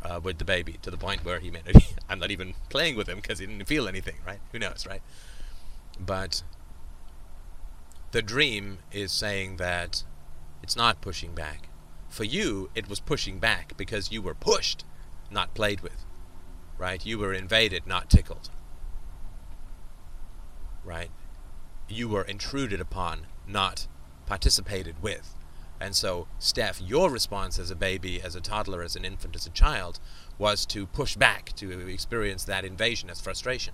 uh, 0.00 0.20
with 0.22 0.38
the 0.38 0.44
baby 0.44 0.78
to 0.82 0.92
the 0.92 0.96
point 0.96 1.24
where 1.24 1.40
he 1.40 1.50
meant 1.50 1.66
I'm 2.08 2.20
not 2.20 2.30
even 2.30 2.54
playing 2.68 2.94
with 2.94 3.08
him 3.08 3.16
because 3.16 3.40
he 3.40 3.46
didn't 3.46 3.66
feel 3.66 3.88
anything, 3.88 4.18
right? 4.24 4.38
Who 4.52 4.60
knows, 4.60 4.86
right? 4.88 5.02
But 5.98 6.44
the 8.12 8.22
dream 8.22 8.78
is 8.92 9.10
saying 9.10 9.56
that 9.56 10.04
It's 10.62 10.76
not 10.76 11.00
pushing 11.00 11.34
back. 11.34 11.68
For 12.12 12.24
you, 12.24 12.68
it 12.74 12.90
was 12.90 13.00
pushing 13.00 13.38
back 13.38 13.74
because 13.78 14.12
you 14.12 14.20
were 14.20 14.34
pushed, 14.34 14.84
not 15.30 15.54
played 15.54 15.80
with. 15.80 16.04
Right? 16.76 17.04
You 17.06 17.18
were 17.18 17.32
invaded, 17.32 17.86
not 17.86 18.10
tickled. 18.10 18.50
Right? 20.84 21.10
You 21.88 22.10
were 22.10 22.22
intruded 22.22 22.82
upon, 22.82 23.28
not 23.48 23.86
participated 24.26 25.02
with. 25.02 25.34
And 25.80 25.96
so, 25.96 26.28
Steph, 26.38 26.82
your 26.82 27.08
response 27.08 27.58
as 27.58 27.70
a 27.70 27.74
baby, 27.74 28.20
as 28.20 28.36
a 28.36 28.42
toddler, 28.42 28.82
as 28.82 28.94
an 28.94 29.06
infant, 29.06 29.34
as 29.34 29.46
a 29.46 29.50
child, 29.50 29.98
was 30.36 30.66
to 30.66 30.86
push 30.86 31.16
back, 31.16 31.54
to 31.56 31.88
experience 31.88 32.44
that 32.44 32.66
invasion 32.66 33.08
as 33.08 33.22
frustration. 33.22 33.72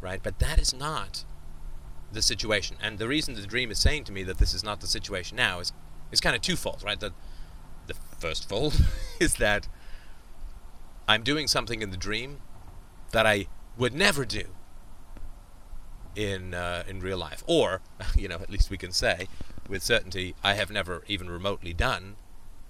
Right? 0.00 0.22
But 0.22 0.38
that 0.38 0.60
is 0.60 0.72
not 0.72 1.24
the 2.12 2.22
situation. 2.22 2.76
And 2.80 3.00
the 3.00 3.08
reason 3.08 3.34
the 3.34 3.44
dream 3.48 3.72
is 3.72 3.80
saying 3.80 4.04
to 4.04 4.12
me 4.12 4.22
that 4.22 4.38
this 4.38 4.54
is 4.54 4.62
not 4.62 4.80
the 4.80 4.86
situation 4.86 5.36
now 5.36 5.58
is, 5.58 5.72
is 6.12 6.20
kind 6.20 6.36
of 6.36 6.42
twofold, 6.42 6.84
right? 6.84 7.00
The, 7.00 7.12
the 7.86 7.94
first 8.18 8.48
fold 8.48 8.80
is 9.20 9.34
that 9.34 9.68
I'm 11.08 11.22
doing 11.22 11.48
something 11.48 11.82
in 11.82 11.90
the 11.90 11.96
dream 11.96 12.38
that 13.12 13.26
I 13.26 13.46
would 13.76 13.94
never 13.94 14.24
do 14.24 14.44
in 16.14 16.54
uh, 16.54 16.84
in 16.86 17.00
real 17.00 17.18
life, 17.18 17.42
or 17.46 17.80
you 18.16 18.28
know, 18.28 18.36
at 18.36 18.50
least 18.50 18.70
we 18.70 18.78
can 18.78 18.92
say 18.92 19.28
with 19.68 19.82
certainty, 19.82 20.34
I 20.42 20.54
have 20.54 20.70
never 20.70 21.02
even 21.06 21.30
remotely 21.30 21.72
done 21.72 22.16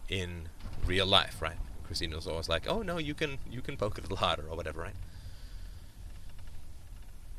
in 0.08 0.48
real 0.84 1.06
life, 1.06 1.40
right? 1.40 1.56
Christina 1.84 2.16
was 2.16 2.26
always 2.26 2.48
like, 2.48 2.68
"Oh 2.68 2.82
no, 2.82 2.98
you 2.98 3.14
can 3.14 3.38
you 3.50 3.60
can 3.60 3.76
poke 3.76 3.98
a 3.98 4.00
little 4.00 4.18
harder 4.18 4.46
or 4.48 4.56
whatever," 4.56 4.82
right? 4.82 4.94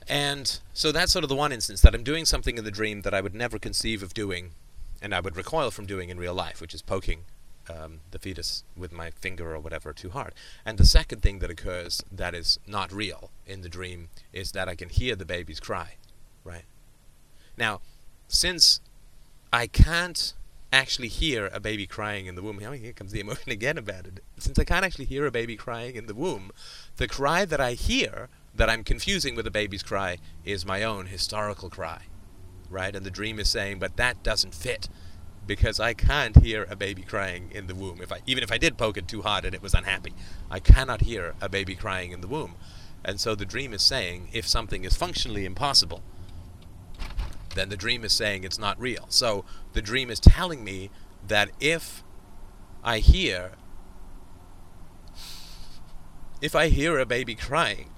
And 0.07 0.59
so 0.73 0.91
that's 0.91 1.13
sort 1.13 1.23
of 1.23 1.29
the 1.29 1.35
one 1.35 1.53
instance 1.53 1.81
that 1.81 1.95
I'm 1.95 2.03
doing 2.03 2.25
something 2.25 2.57
in 2.57 2.65
the 2.65 2.71
dream 2.71 3.01
that 3.01 3.13
I 3.13 3.21
would 3.21 3.33
never 3.33 3.57
conceive 3.57 4.03
of 4.03 4.13
doing, 4.13 4.51
and 5.01 5.15
I 5.15 5.21
would 5.21 5.37
recoil 5.37 5.71
from 5.71 5.85
doing 5.85 6.09
in 6.09 6.17
real 6.17 6.33
life, 6.33 6.59
which 6.59 6.73
is 6.73 6.81
poking 6.81 7.23
um, 7.69 7.99
the 8.11 8.19
fetus 8.19 8.63
with 8.75 8.91
my 8.91 9.09
finger 9.09 9.53
or 9.53 9.59
whatever 9.59 9.93
too 9.93 10.09
hard. 10.09 10.33
And 10.65 10.77
the 10.77 10.85
second 10.85 11.21
thing 11.21 11.39
that 11.39 11.49
occurs 11.49 12.03
that 12.11 12.33
is 12.33 12.59
not 12.67 12.91
real 12.91 13.31
in 13.45 13.61
the 13.61 13.69
dream 13.69 14.09
is 14.31 14.51
that 14.51 14.67
I 14.67 14.75
can 14.75 14.89
hear 14.89 15.15
the 15.15 15.25
baby's 15.25 15.59
cry, 15.59 15.95
right? 16.43 16.65
Now, 17.57 17.81
since 18.27 18.81
I 19.51 19.67
can't 19.67 20.33
actually 20.71 21.07
hear 21.07 21.49
a 21.53 21.59
baby 21.59 21.85
crying 21.85 22.25
in 22.25 22.35
the 22.35 22.41
womb, 22.41 22.59
here 22.59 22.93
comes 22.93 23.11
the 23.11 23.19
emotion 23.19 23.51
again 23.51 23.77
about 23.77 24.07
it. 24.07 24.23
Since 24.37 24.57
I 24.57 24.63
can't 24.63 24.85
actually 24.85 25.05
hear 25.05 25.25
a 25.25 25.31
baby 25.31 25.55
crying 25.55 25.95
in 25.95 26.07
the 26.07 26.15
womb, 26.15 26.51
the 26.97 27.07
cry 27.07 27.45
that 27.45 27.61
I 27.61 27.73
hear 27.73 28.29
that 28.55 28.69
I'm 28.69 28.83
confusing 28.83 29.35
with 29.35 29.47
a 29.47 29.51
baby's 29.51 29.83
cry 29.83 30.17
is 30.45 30.65
my 30.65 30.83
own 30.83 31.07
historical 31.07 31.69
cry, 31.69 32.03
right? 32.69 32.95
And 32.95 33.05
the 33.05 33.11
dream 33.11 33.39
is 33.39 33.49
saying, 33.49 33.79
but 33.79 33.97
that 33.97 34.23
doesn't 34.23 34.53
fit 34.53 34.89
because 35.45 35.79
I 35.79 35.93
can't 35.93 36.41
hear 36.41 36.65
a 36.69 36.75
baby 36.75 37.01
crying 37.01 37.49
in 37.51 37.67
the 37.67 37.75
womb. 37.75 38.01
If 38.01 38.11
I, 38.11 38.19
even 38.25 38.43
if 38.43 38.51
I 38.51 38.57
did 38.57 38.77
poke 38.77 38.97
it 38.97 39.07
too 39.07 39.21
hard 39.21 39.45
and 39.45 39.53
it 39.53 39.61
was 39.61 39.73
unhappy, 39.73 40.13
I 40.49 40.59
cannot 40.59 41.01
hear 41.01 41.35
a 41.41 41.49
baby 41.49 41.75
crying 41.75 42.11
in 42.11 42.21
the 42.21 42.27
womb. 42.27 42.55
And 43.03 43.19
so 43.19 43.35
the 43.35 43.45
dream 43.45 43.73
is 43.73 43.81
saying, 43.81 44.29
if 44.31 44.47
something 44.47 44.85
is 44.85 44.95
functionally 44.95 45.45
impossible, 45.45 46.01
then 47.55 47.69
the 47.69 47.77
dream 47.77 48.03
is 48.03 48.13
saying 48.13 48.43
it's 48.43 48.59
not 48.59 48.79
real. 48.79 49.05
So 49.09 49.45
the 49.73 49.81
dream 49.81 50.09
is 50.09 50.19
telling 50.19 50.63
me 50.63 50.89
that 51.27 51.49
if 51.59 52.03
I 52.83 52.99
hear 52.99 53.51
if 56.41 56.57
I 56.57 56.67
hear 56.67 56.99
a 56.99 57.05
baby 57.05 57.35
crying, 57.35 57.89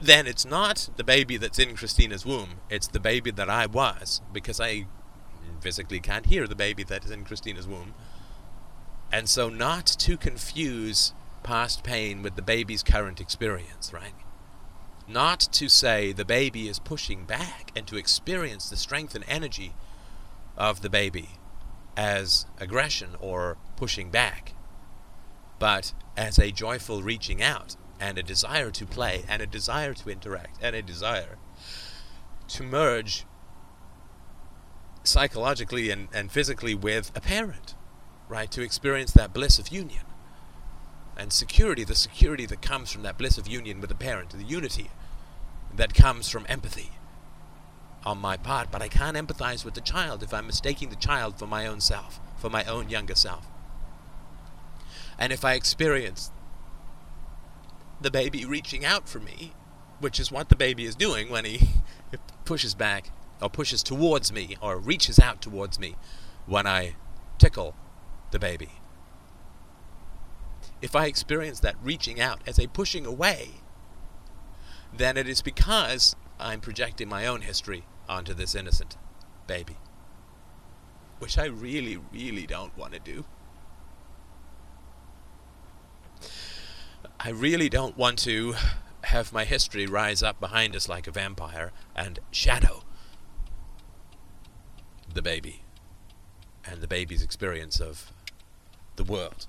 then 0.00 0.28
it's 0.28 0.44
not 0.44 0.88
the 0.96 1.02
baby 1.02 1.36
that's 1.36 1.58
in 1.58 1.74
Christina's 1.74 2.24
womb. 2.24 2.60
It's 2.70 2.86
the 2.86 3.00
baby 3.00 3.32
that 3.32 3.50
I 3.50 3.66
was 3.66 4.20
because 4.32 4.60
I 4.60 4.86
physically 5.64 5.98
can't 5.98 6.26
hear 6.26 6.46
the 6.46 6.54
baby 6.54 6.84
that 6.84 7.06
is 7.06 7.10
in 7.10 7.24
Christina's 7.24 7.66
womb. 7.66 7.94
And 9.10 9.30
so, 9.30 9.48
not 9.48 9.86
to 9.86 10.18
confuse 10.18 11.14
past 11.42 11.82
pain 11.82 12.22
with 12.22 12.36
the 12.36 12.42
baby's 12.42 12.82
current 12.82 13.18
experience, 13.18 13.90
right? 13.90 14.14
Not 15.08 15.40
to 15.52 15.68
say 15.70 16.12
the 16.12 16.24
baby 16.24 16.68
is 16.68 16.78
pushing 16.78 17.24
back 17.24 17.72
and 17.74 17.86
to 17.86 17.96
experience 17.96 18.68
the 18.68 18.76
strength 18.76 19.14
and 19.14 19.24
energy 19.26 19.72
of 20.56 20.82
the 20.82 20.90
baby 20.90 21.30
as 21.96 22.44
aggression 22.58 23.16
or 23.18 23.56
pushing 23.76 24.10
back, 24.10 24.52
but 25.58 25.94
as 26.14 26.38
a 26.38 26.50
joyful 26.50 27.02
reaching 27.02 27.42
out 27.42 27.76
and 27.98 28.18
a 28.18 28.22
desire 28.22 28.70
to 28.70 28.84
play 28.84 29.24
and 29.28 29.40
a 29.40 29.46
desire 29.46 29.94
to 29.94 30.10
interact 30.10 30.58
and 30.60 30.76
a 30.76 30.82
desire 30.82 31.38
to 32.48 32.62
merge 32.62 33.24
psychologically 35.04 35.90
and, 35.90 36.08
and 36.12 36.32
physically 36.32 36.74
with 36.74 37.12
a 37.14 37.20
parent, 37.20 37.74
right? 38.28 38.50
To 38.50 38.62
experience 38.62 39.12
that 39.12 39.32
bliss 39.32 39.58
of 39.58 39.68
union 39.68 40.02
and 41.16 41.32
security, 41.32 41.84
the 41.84 41.94
security 41.94 42.46
that 42.46 42.62
comes 42.62 42.90
from 42.90 43.02
that 43.02 43.18
bliss 43.18 43.38
of 43.38 43.46
union 43.46 43.80
with 43.80 43.90
a 43.90 43.94
parent, 43.94 44.30
the 44.30 44.42
unity 44.42 44.90
that 45.76 45.94
comes 45.94 46.28
from 46.28 46.46
empathy 46.48 46.90
on 48.04 48.18
my 48.18 48.36
part. 48.36 48.70
But 48.70 48.82
I 48.82 48.88
can't 48.88 49.16
empathize 49.16 49.64
with 49.64 49.74
the 49.74 49.80
child 49.80 50.22
if 50.22 50.34
I'm 50.34 50.46
mistaking 50.46 50.90
the 50.90 50.96
child 50.96 51.38
for 51.38 51.46
my 51.46 51.66
own 51.66 51.80
self, 51.80 52.20
for 52.36 52.50
my 52.50 52.64
own 52.64 52.88
younger 52.88 53.14
self. 53.14 53.46
And 55.18 55.32
if 55.32 55.44
I 55.44 55.54
experience 55.54 56.32
the 58.00 58.10
baby 58.10 58.44
reaching 58.44 58.84
out 58.84 59.08
for 59.08 59.20
me, 59.20 59.52
which 60.00 60.18
is 60.18 60.32
what 60.32 60.48
the 60.48 60.56
baby 60.56 60.84
is 60.84 60.96
doing 60.96 61.30
when 61.30 61.44
he 61.44 61.68
pushes 62.44 62.74
back 62.74 63.10
or 63.40 63.50
pushes 63.50 63.82
towards 63.82 64.32
me 64.32 64.56
or 64.60 64.78
reaches 64.78 65.18
out 65.18 65.40
towards 65.40 65.78
me 65.78 65.96
when 66.46 66.66
I 66.66 66.96
tickle 67.38 67.74
the 68.30 68.38
baby. 68.38 68.70
If 70.80 70.94
I 70.94 71.06
experience 71.06 71.60
that 71.60 71.76
reaching 71.82 72.20
out 72.20 72.40
as 72.46 72.58
a 72.58 72.66
pushing 72.66 73.06
away, 73.06 73.50
then 74.92 75.16
it 75.16 75.28
is 75.28 75.42
because 75.42 76.14
I'm 76.38 76.60
projecting 76.60 77.08
my 77.08 77.26
own 77.26 77.40
history 77.40 77.84
onto 78.08 78.34
this 78.34 78.54
innocent 78.54 78.96
baby. 79.46 79.76
Which 81.18 81.38
I 81.38 81.46
really, 81.46 81.98
really 82.12 82.46
don't 82.46 82.76
want 82.76 82.92
to 82.92 82.98
do. 82.98 83.24
I 87.18 87.30
really 87.30 87.68
don't 87.68 87.96
want 87.96 88.18
to 88.20 88.54
have 89.04 89.32
my 89.32 89.44
history 89.44 89.86
rise 89.86 90.22
up 90.22 90.40
behind 90.40 90.76
us 90.76 90.88
like 90.88 91.06
a 91.06 91.10
vampire 91.10 91.72
and 91.94 92.18
shadow 92.30 92.82
the 95.14 95.22
baby 95.22 95.62
and 96.68 96.80
the 96.80 96.88
baby's 96.88 97.22
experience 97.22 97.80
of 97.80 98.12
the 98.96 99.04
world. 99.04 99.46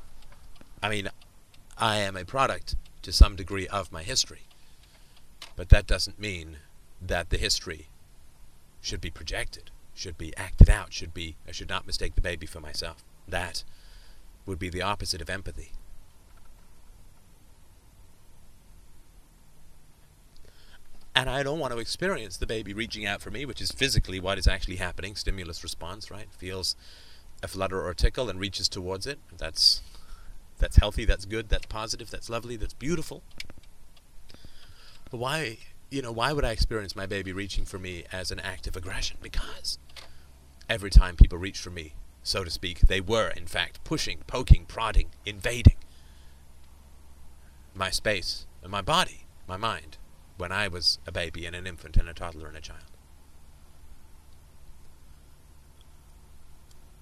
I 0.81 0.89
mean, 0.89 1.09
I 1.77 1.97
am 1.97 2.15
a 2.15 2.25
product 2.25 2.75
to 3.01 3.11
some 3.11 3.35
degree 3.35 3.67
of 3.67 3.91
my 3.91 4.03
history, 4.03 4.43
but 5.55 5.69
that 5.69 5.87
doesn't 5.87 6.19
mean 6.19 6.57
that 7.01 7.29
the 7.29 7.37
history 7.37 7.87
should 8.81 9.01
be 9.01 9.09
projected, 9.11 9.71
should 9.93 10.17
be 10.17 10.35
acted 10.37 10.69
out, 10.69 10.93
should 10.93 11.13
be 11.13 11.35
I 11.47 11.51
should 11.51 11.69
not 11.69 11.87
mistake 11.87 12.15
the 12.15 12.21
baby 12.21 12.45
for 12.45 12.59
myself. 12.59 13.03
That 13.27 13.63
would 14.45 14.59
be 14.59 14.69
the 14.69 14.81
opposite 14.81 15.21
of 15.21 15.29
empathy. 15.29 15.71
And 21.15 21.29
I 21.29 21.43
don't 21.43 21.59
want 21.59 21.71
to 21.73 21.79
experience 21.79 22.35
the 22.37 22.45
baby 22.45 22.73
reaching 22.73 23.05
out 23.05 23.21
for 23.21 23.31
me, 23.31 23.45
which 23.45 23.61
is 23.61 23.71
physically 23.71 24.19
what 24.19 24.37
is 24.37 24.47
actually 24.47 24.75
happening. 24.75 25.15
Stimulus 25.15 25.63
response, 25.63 26.11
right? 26.11 26.27
Feels 26.37 26.75
a 27.41 27.47
flutter 27.47 27.79
or 27.79 27.89
a 27.89 27.95
tickle 27.95 28.29
and 28.29 28.37
reaches 28.39 28.67
towards 28.67 29.07
it. 29.07 29.17
That's 29.37 29.81
that's 30.59 30.75
healthy. 30.75 31.05
That's 31.05 31.25
good. 31.25 31.47
That's 31.47 31.67
positive. 31.67 32.11
That's 32.11 32.29
lovely. 32.29 32.57
That's 32.57 32.73
beautiful. 32.73 33.23
But 35.09 35.17
why, 35.17 35.57
you 35.89 36.01
know, 36.01 36.11
why 36.11 36.33
would 36.33 36.43
I 36.43 36.51
experience 36.51 36.95
my 36.95 37.05
baby 37.05 37.31
reaching 37.31 37.63
for 37.63 37.79
me 37.79 38.03
as 38.11 38.31
an 38.31 38.39
act 38.39 38.67
of 38.67 38.75
aggression? 38.75 39.17
Because 39.21 39.79
every 40.69 40.89
time 40.89 41.15
people 41.15 41.37
reach 41.37 41.59
for 41.59 41.69
me, 41.69 41.93
so 42.23 42.43
to 42.43 42.49
speak, 42.49 42.81
they 42.81 42.99
were 42.99 43.29
in 43.29 43.45
fact 43.45 43.83
pushing, 43.85 44.19
poking, 44.27 44.65
prodding, 44.65 45.09
invading 45.25 45.75
my 47.73 47.89
space 47.89 48.47
and 48.61 48.71
my 48.71 48.81
body, 48.81 49.25
my 49.47 49.57
mind 49.57 49.97
when 50.37 50.51
I 50.51 50.67
was 50.67 50.99
a 51.05 51.11
baby 51.11 51.45
and 51.45 51.55
an 51.55 51.67
infant 51.67 51.97
and 51.97 52.09
a 52.09 52.13
toddler 52.13 52.47
and 52.47 52.57
a 52.57 52.61
child. 52.61 52.83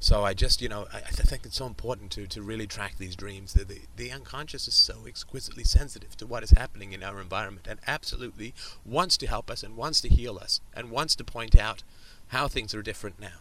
So 0.03 0.25
I 0.25 0.33
just, 0.33 0.61
you 0.61 0.67
know, 0.67 0.85
I, 0.91 0.97
I 0.97 1.11
think 1.11 1.45
it's 1.45 1.55
so 1.55 1.65
important 1.65 2.11
to, 2.11 2.27
to 2.27 2.41
really 2.41 2.67
track 2.67 2.97
these 2.97 3.15
dreams. 3.15 3.53
The, 3.53 3.63
the, 3.63 3.79
the 3.95 4.11
unconscious 4.11 4.67
is 4.67 4.73
so 4.73 5.07
exquisitely 5.07 5.63
sensitive 5.63 6.17
to 6.17 6.27
what 6.27 6.43
is 6.43 6.51
happening 6.51 6.91
in 6.91 7.01
our 7.03 7.21
environment 7.21 7.67
and 7.69 7.79
absolutely 7.87 8.53
wants 8.85 9.15
to 9.15 9.27
help 9.27 9.49
us 9.49 9.63
and 9.63 9.77
wants 9.77 10.01
to 10.01 10.09
heal 10.09 10.37
us 10.37 10.59
and 10.73 10.91
wants 10.91 11.15
to 11.15 11.23
point 11.23 11.57
out 11.57 11.83
how 12.27 12.49
things 12.49 12.75
are 12.75 12.81
different 12.81 13.17
now. 13.17 13.39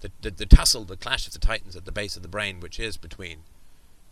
The, 0.00 0.10
the, 0.20 0.30
the 0.30 0.44
tussle, 0.44 0.84
the 0.84 0.98
clash 0.98 1.26
of 1.26 1.32
the 1.32 1.38
titans 1.38 1.74
at 1.74 1.86
the 1.86 1.90
base 1.90 2.14
of 2.14 2.22
the 2.22 2.28
brain, 2.28 2.60
which 2.60 2.78
is 2.78 2.98
between 2.98 3.44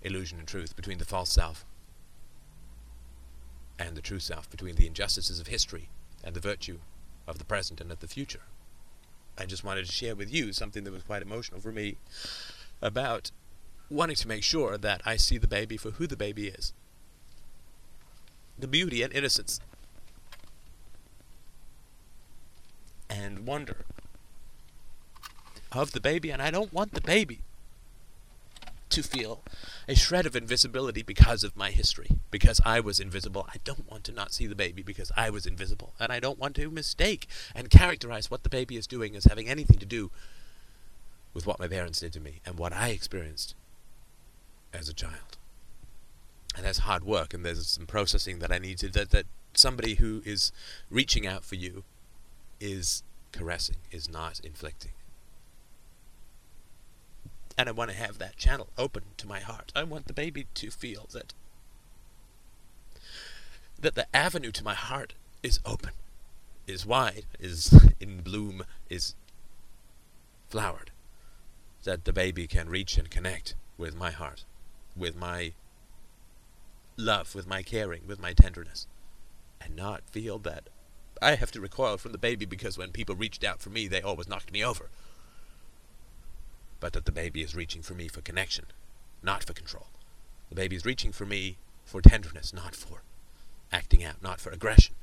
illusion 0.01 0.39
and 0.39 0.49
truth, 0.49 0.75
between 0.75 0.97
the 0.97 1.05
false 1.05 1.31
self 1.31 1.67
and 3.79 3.97
the 3.97 4.03
true 4.03 4.21
self, 4.21 4.51
between 4.51 4.77
the 4.77 4.87
injustices 4.87 5.41
of 5.41 5.49
history 5.49 5.89
and 6.23 6.35
the 6.35 6.41
virtue 6.41 6.79
of 7.27 7.39
the 7.39 7.45
present 7.45 7.81
and 7.81 7.91
of 7.91 8.01
the 8.01 8.09
future. 8.09 8.43
I 9.37 9.47
just 9.47 9.65
wanted 9.65 9.87
to 9.87 9.93
share 9.93 10.15
with 10.15 10.33
you 10.33 10.53
something 10.53 10.85
that 10.85 10.93
was 10.93 11.03
quite 11.03 11.23
emotional 11.23 11.61
for 11.61 11.73
me 11.73 11.97
about 12.81 13.31
wanting 13.91 14.17
to 14.17 14.29
make 14.29 14.43
sure 14.43 14.79
that 14.79 15.03
I 15.05 15.17
see 15.17 15.39
the 15.39 15.49
baby 15.49 15.77
for 15.77 15.93
who 15.93 16.07
the 16.07 16.17
baby 16.17 16.49
is. 16.49 16.73
The 18.59 18.69
beauty 18.69 19.03
and 19.03 19.13
innocence 19.13 19.61
and 23.11 23.47
wonder 23.47 23.85
of 25.73 25.93
the 25.93 26.01
baby, 26.01 26.31
and 26.31 26.41
I 26.41 26.51
don't 26.51 26.73
want 26.73 26.93
the 26.93 27.01
baby 27.01 27.41
to 28.95 29.03
feel 29.03 29.43
a 29.89 29.95
shred 29.95 30.25
of 30.25 30.37
invisibility 30.37 31.03
because 31.03 31.43
of 31.43 31.57
my 31.57 31.71
history, 31.71 32.11
because 32.31 32.61
I 32.65 32.79
was 32.79 33.01
invisible. 33.01 33.47
I 33.49 33.57
don't 33.65 33.91
want 33.91 34.05
to 34.05 34.13
not 34.13 34.33
see 34.33 34.47
the 34.47 34.55
baby 34.55 34.83
because 34.83 35.11
I 35.17 35.31
was 35.31 35.47
invisible, 35.47 35.95
and 35.99 36.13
I 36.13 36.21
don't 36.21 36.39
want 36.39 36.55
to 36.57 36.71
mistake 36.71 37.27
and 37.55 37.71
characterize 37.71 38.31
what 38.31 38.45
the 38.45 38.49
baby 38.49 38.77
is 38.77 38.87
doing 38.87 39.17
as 39.17 39.25
having 39.25 39.49
anything 39.49 39.79
to 39.79 39.87
do 39.87 40.13
with 41.33 41.45
what 41.45 41.59
my 41.59 41.67
parents 41.67 42.01
did 42.01 42.13
to 42.13 42.21
me 42.21 42.41
and 42.47 42.57
what 42.57 42.73
I 42.73 42.91
experienced 42.91 43.57
as 44.73 44.89
a 44.89 44.95
child. 44.95 45.39
And 46.57 46.65
that's 46.65 46.79
hard 46.79 47.03
work, 47.03 47.35
and 47.35 47.45
there's 47.45 47.67
some 47.67 47.87
processing 47.87 48.39
that 48.39 48.53
I 48.53 48.59
need 48.59 48.79
to 48.79 48.89
that, 48.91 49.11
that 49.11 49.27
somebody 49.55 49.95
who 49.95 50.23
is 50.25 50.53
reaching 50.89 51.27
out 51.27 51.45
for 51.45 51.57
you 51.57 51.83
is 52.61 53.03
caressing, 53.33 53.79
is 53.91 54.09
not 54.09 54.39
inflicting 54.45 54.93
and 57.57 57.69
I 57.69 57.73
want 57.73 57.91
to 57.91 57.97
have 57.97 58.19
that 58.19 58.37
channel 58.37 58.69
open 58.77 59.03
to 59.17 59.29
my 59.29 59.41
heart. 59.41 59.73
I 59.75 59.85
want 59.85 60.07
the 60.07 60.13
baby 60.13 60.47
to 60.55 60.71
feel 60.71 61.09
that 61.13 61.33
that 63.79 63.95
the 63.95 64.17
avenue 64.17 64.51
to 64.53 64.65
my 64.65 64.75
heart 64.75 65.15
is 65.43 65.61
open, 65.67 65.91
is 66.67 66.87
wide, 66.87 67.27
is 67.39 67.93
in 68.01 68.23
bloom, 68.23 68.65
is 68.89 69.15
flowered. 70.49 70.91
That 71.83 72.05
the 72.05 72.13
baby 72.13 72.47
can 72.47 72.71
reach 72.71 72.97
and 72.97 73.11
connect 73.11 73.55
with 73.77 73.95
my 73.95 74.11
heart, 74.11 74.45
with 74.97 75.15
my 75.15 75.53
love, 76.97 77.35
with 77.35 77.47
my 77.47 77.63
caring, 77.63 78.07
with 78.07 78.21
my 78.21 78.33
tenderness, 78.33 78.87
and 79.61 79.77
not 79.77 80.09
feel 80.11 80.39
that 80.39 80.71
I 81.21 81.35
have 81.35 81.53
to 81.53 81.61
recoil 81.61 81.99
from 81.99 82.13
the 82.13 82.19
baby 82.19 82.47
because 82.47 82.79
when 82.79 82.91
people 82.91 83.15
reached 83.15 83.45
out 83.45 83.61
for 83.61 83.71
me, 83.71 83.87
they 83.87 84.01
always 84.01 84.29
knocked 84.29 84.53
me 84.53 84.65
over 84.65 84.89
but 86.81 86.93
that 86.93 87.05
the 87.05 87.13
baby 87.13 87.43
is 87.43 87.55
reaching 87.55 87.83
for 87.83 87.95
me 87.95 88.09
for 88.09 88.21
connection, 88.21 88.67
not 89.23 89.45
for 89.45 89.53
control. 89.53 89.87
The 90.49 90.55
baby 90.55 90.77
is 90.77 90.85
reaching 90.85 91.13
for 91.13 91.27
me 91.27 91.57
for 91.85 92.01
tenderness, 92.01 92.53
not 92.53 92.75
for 92.75 93.03
acting 93.73 94.05
out, 94.05 94.23
not 94.23 94.41
for 94.41 94.51
aggression. 94.51 94.95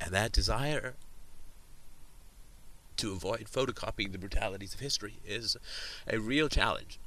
And 0.00 0.12
that 0.12 0.32
desire 0.32 0.94
to 2.98 3.12
avoid 3.12 3.46
photocopying 3.50 4.12
the 4.12 4.18
brutalities 4.18 4.74
of 4.74 4.80
history 4.80 5.14
is 5.26 5.56
a 6.06 6.18
real 6.18 6.48
challenge. 6.48 6.98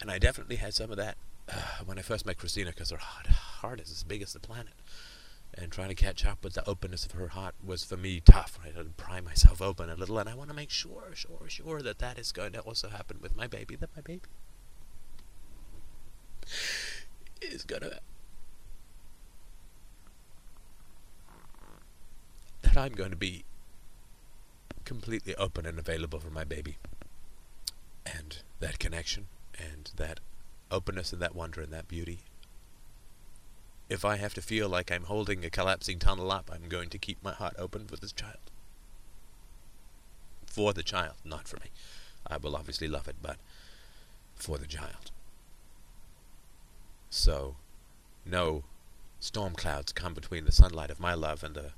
And 0.00 0.10
I 0.10 0.18
definitely 0.18 0.56
had 0.56 0.74
some 0.74 0.90
of 0.90 0.96
that 0.96 1.16
uh, 1.48 1.84
when 1.84 1.98
I 1.98 2.02
first 2.02 2.26
met 2.26 2.36
Christina 2.36 2.70
because 2.70 2.90
her 2.90 2.96
heart, 2.98 3.26
heart 3.26 3.80
is 3.80 3.90
as 3.90 4.02
big 4.02 4.22
as 4.22 4.32
the 4.32 4.40
planet 4.40 4.74
and 5.56 5.70
trying 5.70 5.88
to 5.88 5.94
catch 5.94 6.24
up 6.24 6.42
with 6.42 6.54
the 6.54 6.68
openness 6.68 7.04
of 7.06 7.12
her 7.12 7.28
heart 7.28 7.54
was 7.64 7.84
for 7.84 7.96
me 7.96 8.20
tough. 8.20 8.58
I 8.62 8.66
had 8.66 8.76
to 8.76 8.84
pry 8.96 9.20
myself 9.20 9.62
open 9.62 9.88
a 9.88 9.94
little, 9.94 10.18
and 10.18 10.28
I 10.28 10.34
want 10.34 10.50
to 10.50 10.56
make 10.56 10.70
sure, 10.70 11.10
sure, 11.14 11.48
sure 11.48 11.82
that 11.82 11.98
that 11.98 12.18
is 12.18 12.32
going 12.32 12.52
to 12.52 12.60
also 12.60 12.88
happen 12.88 13.18
with 13.20 13.36
my 13.36 13.46
baby. 13.46 13.76
That 13.76 13.90
my 13.94 14.02
baby 14.02 14.22
is 17.40 17.64
gonna 17.64 17.98
that 22.62 22.76
I'm 22.76 22.92
going 22.92 23.10
to 23.10 23.16
be 23.16 23.44
completely 24.84 25.34
open 25.36 25.66
and 25.66 25.78
available 25.78 26.18
for 26.18 26.30
my 26.30 26.44
baby, 26.44 26.76
and 28.04 28.38
that 28.60 28.78
connection, 28.78 29.28
and 29.58 29.90
that 29.96 30.20
openness, 30.70 31.12
and 31.12 31.22
that 31.22 31.34
wonder, 31.34 31.60
and 31.60 31.72
that 31.72 31.88
beauty 31.88 32.20
if 33.88 34.04
I 34.04 34.16
have 34.16 34.34
to 34.34 34.42
feel 34.42 34.68
like 34.68 34.90
I'm 34.90 35.04
holding 35.04 35.44
a 35.44 35.50
collapsing 35.50 35.98
tunnel 35.98 36.32
up, 36.32 36.50
I'm 36.52 36.68
going 36.68 36.88
to 36.90 36.98
keep 36.98 37.22
my 37.22 37.32
heart 37.32 37.54
open 37.58 37.86
for 37.86 37.96
this 37.96 38.12
child. 38.12 38.38
For 40.46 40.72
the 40.72 40.82
child, 40.82 41.14
not 41.24 41.48
for 41.48 41.56
me. 41.56 41.70
I 42.26 42.36
will 42.38 42.56
obviously 42.56 42.88
love 42.88 43.08
it, 43.08 43.16
but 43.20 43.36
for 44.34 44.56
the 44.58 44.66
child. 44.66 45.10
So, 47.10 47.56
no 48.24 48.64
storm 49.20 49.54
clouds 49.54 49.92
come 49.92 50.14
between 50.14 50.44
the 50.44 50.52
sunlight 50.52 50.90
of 50.90 51.00
my 51.00 51.14
love 51.14 51.42
and 51.42 51.54
the 51.54 51.72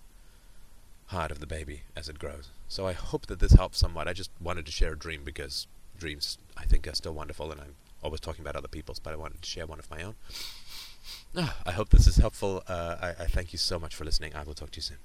heart 1.07 1.31
of 1.31 1.41
the 1.41 1.47
baby 1.47 1.83
as 1.95 2.09
it 2.09 2.19
grows. 2.19 2.51
So 2.69 2.87
I 2.87 2.93
hope 2.93 3.27
that 3.27 3.39
this 3.39 3.53
helps 3.53 3.79
somewhat. 3.79 4.09
I 4.09 4.13
just 4.13 4.31
wanted 4.41 4.67
to 4.67 4.73
share 4.73 4.93
a 4.93 4.99
dream 4.99 5.23
because 5.25 5.67
dreams, 5.99 6.39
I 6.57 6.65
think, 6.65 6.87
are 6.87 6.95
still 6.95 7.13
wonderful, 7.13 7.53
and 7.53 7.61
I'm 7.61 7.75
always 8.03 8.21
talking 8.21 8.43
about 8.43 8.57
other 8.57 8.69
people's, 8.69 8.99
but 8.99 9.13
I 9.13 9.17
wanted 9.17 9.43
to 9.43 9.49
share 9.49 9.67
one 9.67 9.79
of 9.79 9.91
my 9.91 10.03
own. 10.03 10.15
I 11.67 11.73
hope 11.73 11.91
this 11.91 12.07
is 12.07 12.17
helpful. 12.17 12.63
Uh, 12.69 12.97
I, 13.01 13.09
I 13.25 13.27
thank 13.27 13.53
you 13.53 13.59
so 13.59 13.79
much 13.79 13.95
for 13.95 14.05
listening. 14.05 14.35
I 14.35 14.43
will 14.43 14.55
talk 14.55 14.71
to 14.73 14.79
you 14.79 14.83
soon. 14.83 14.99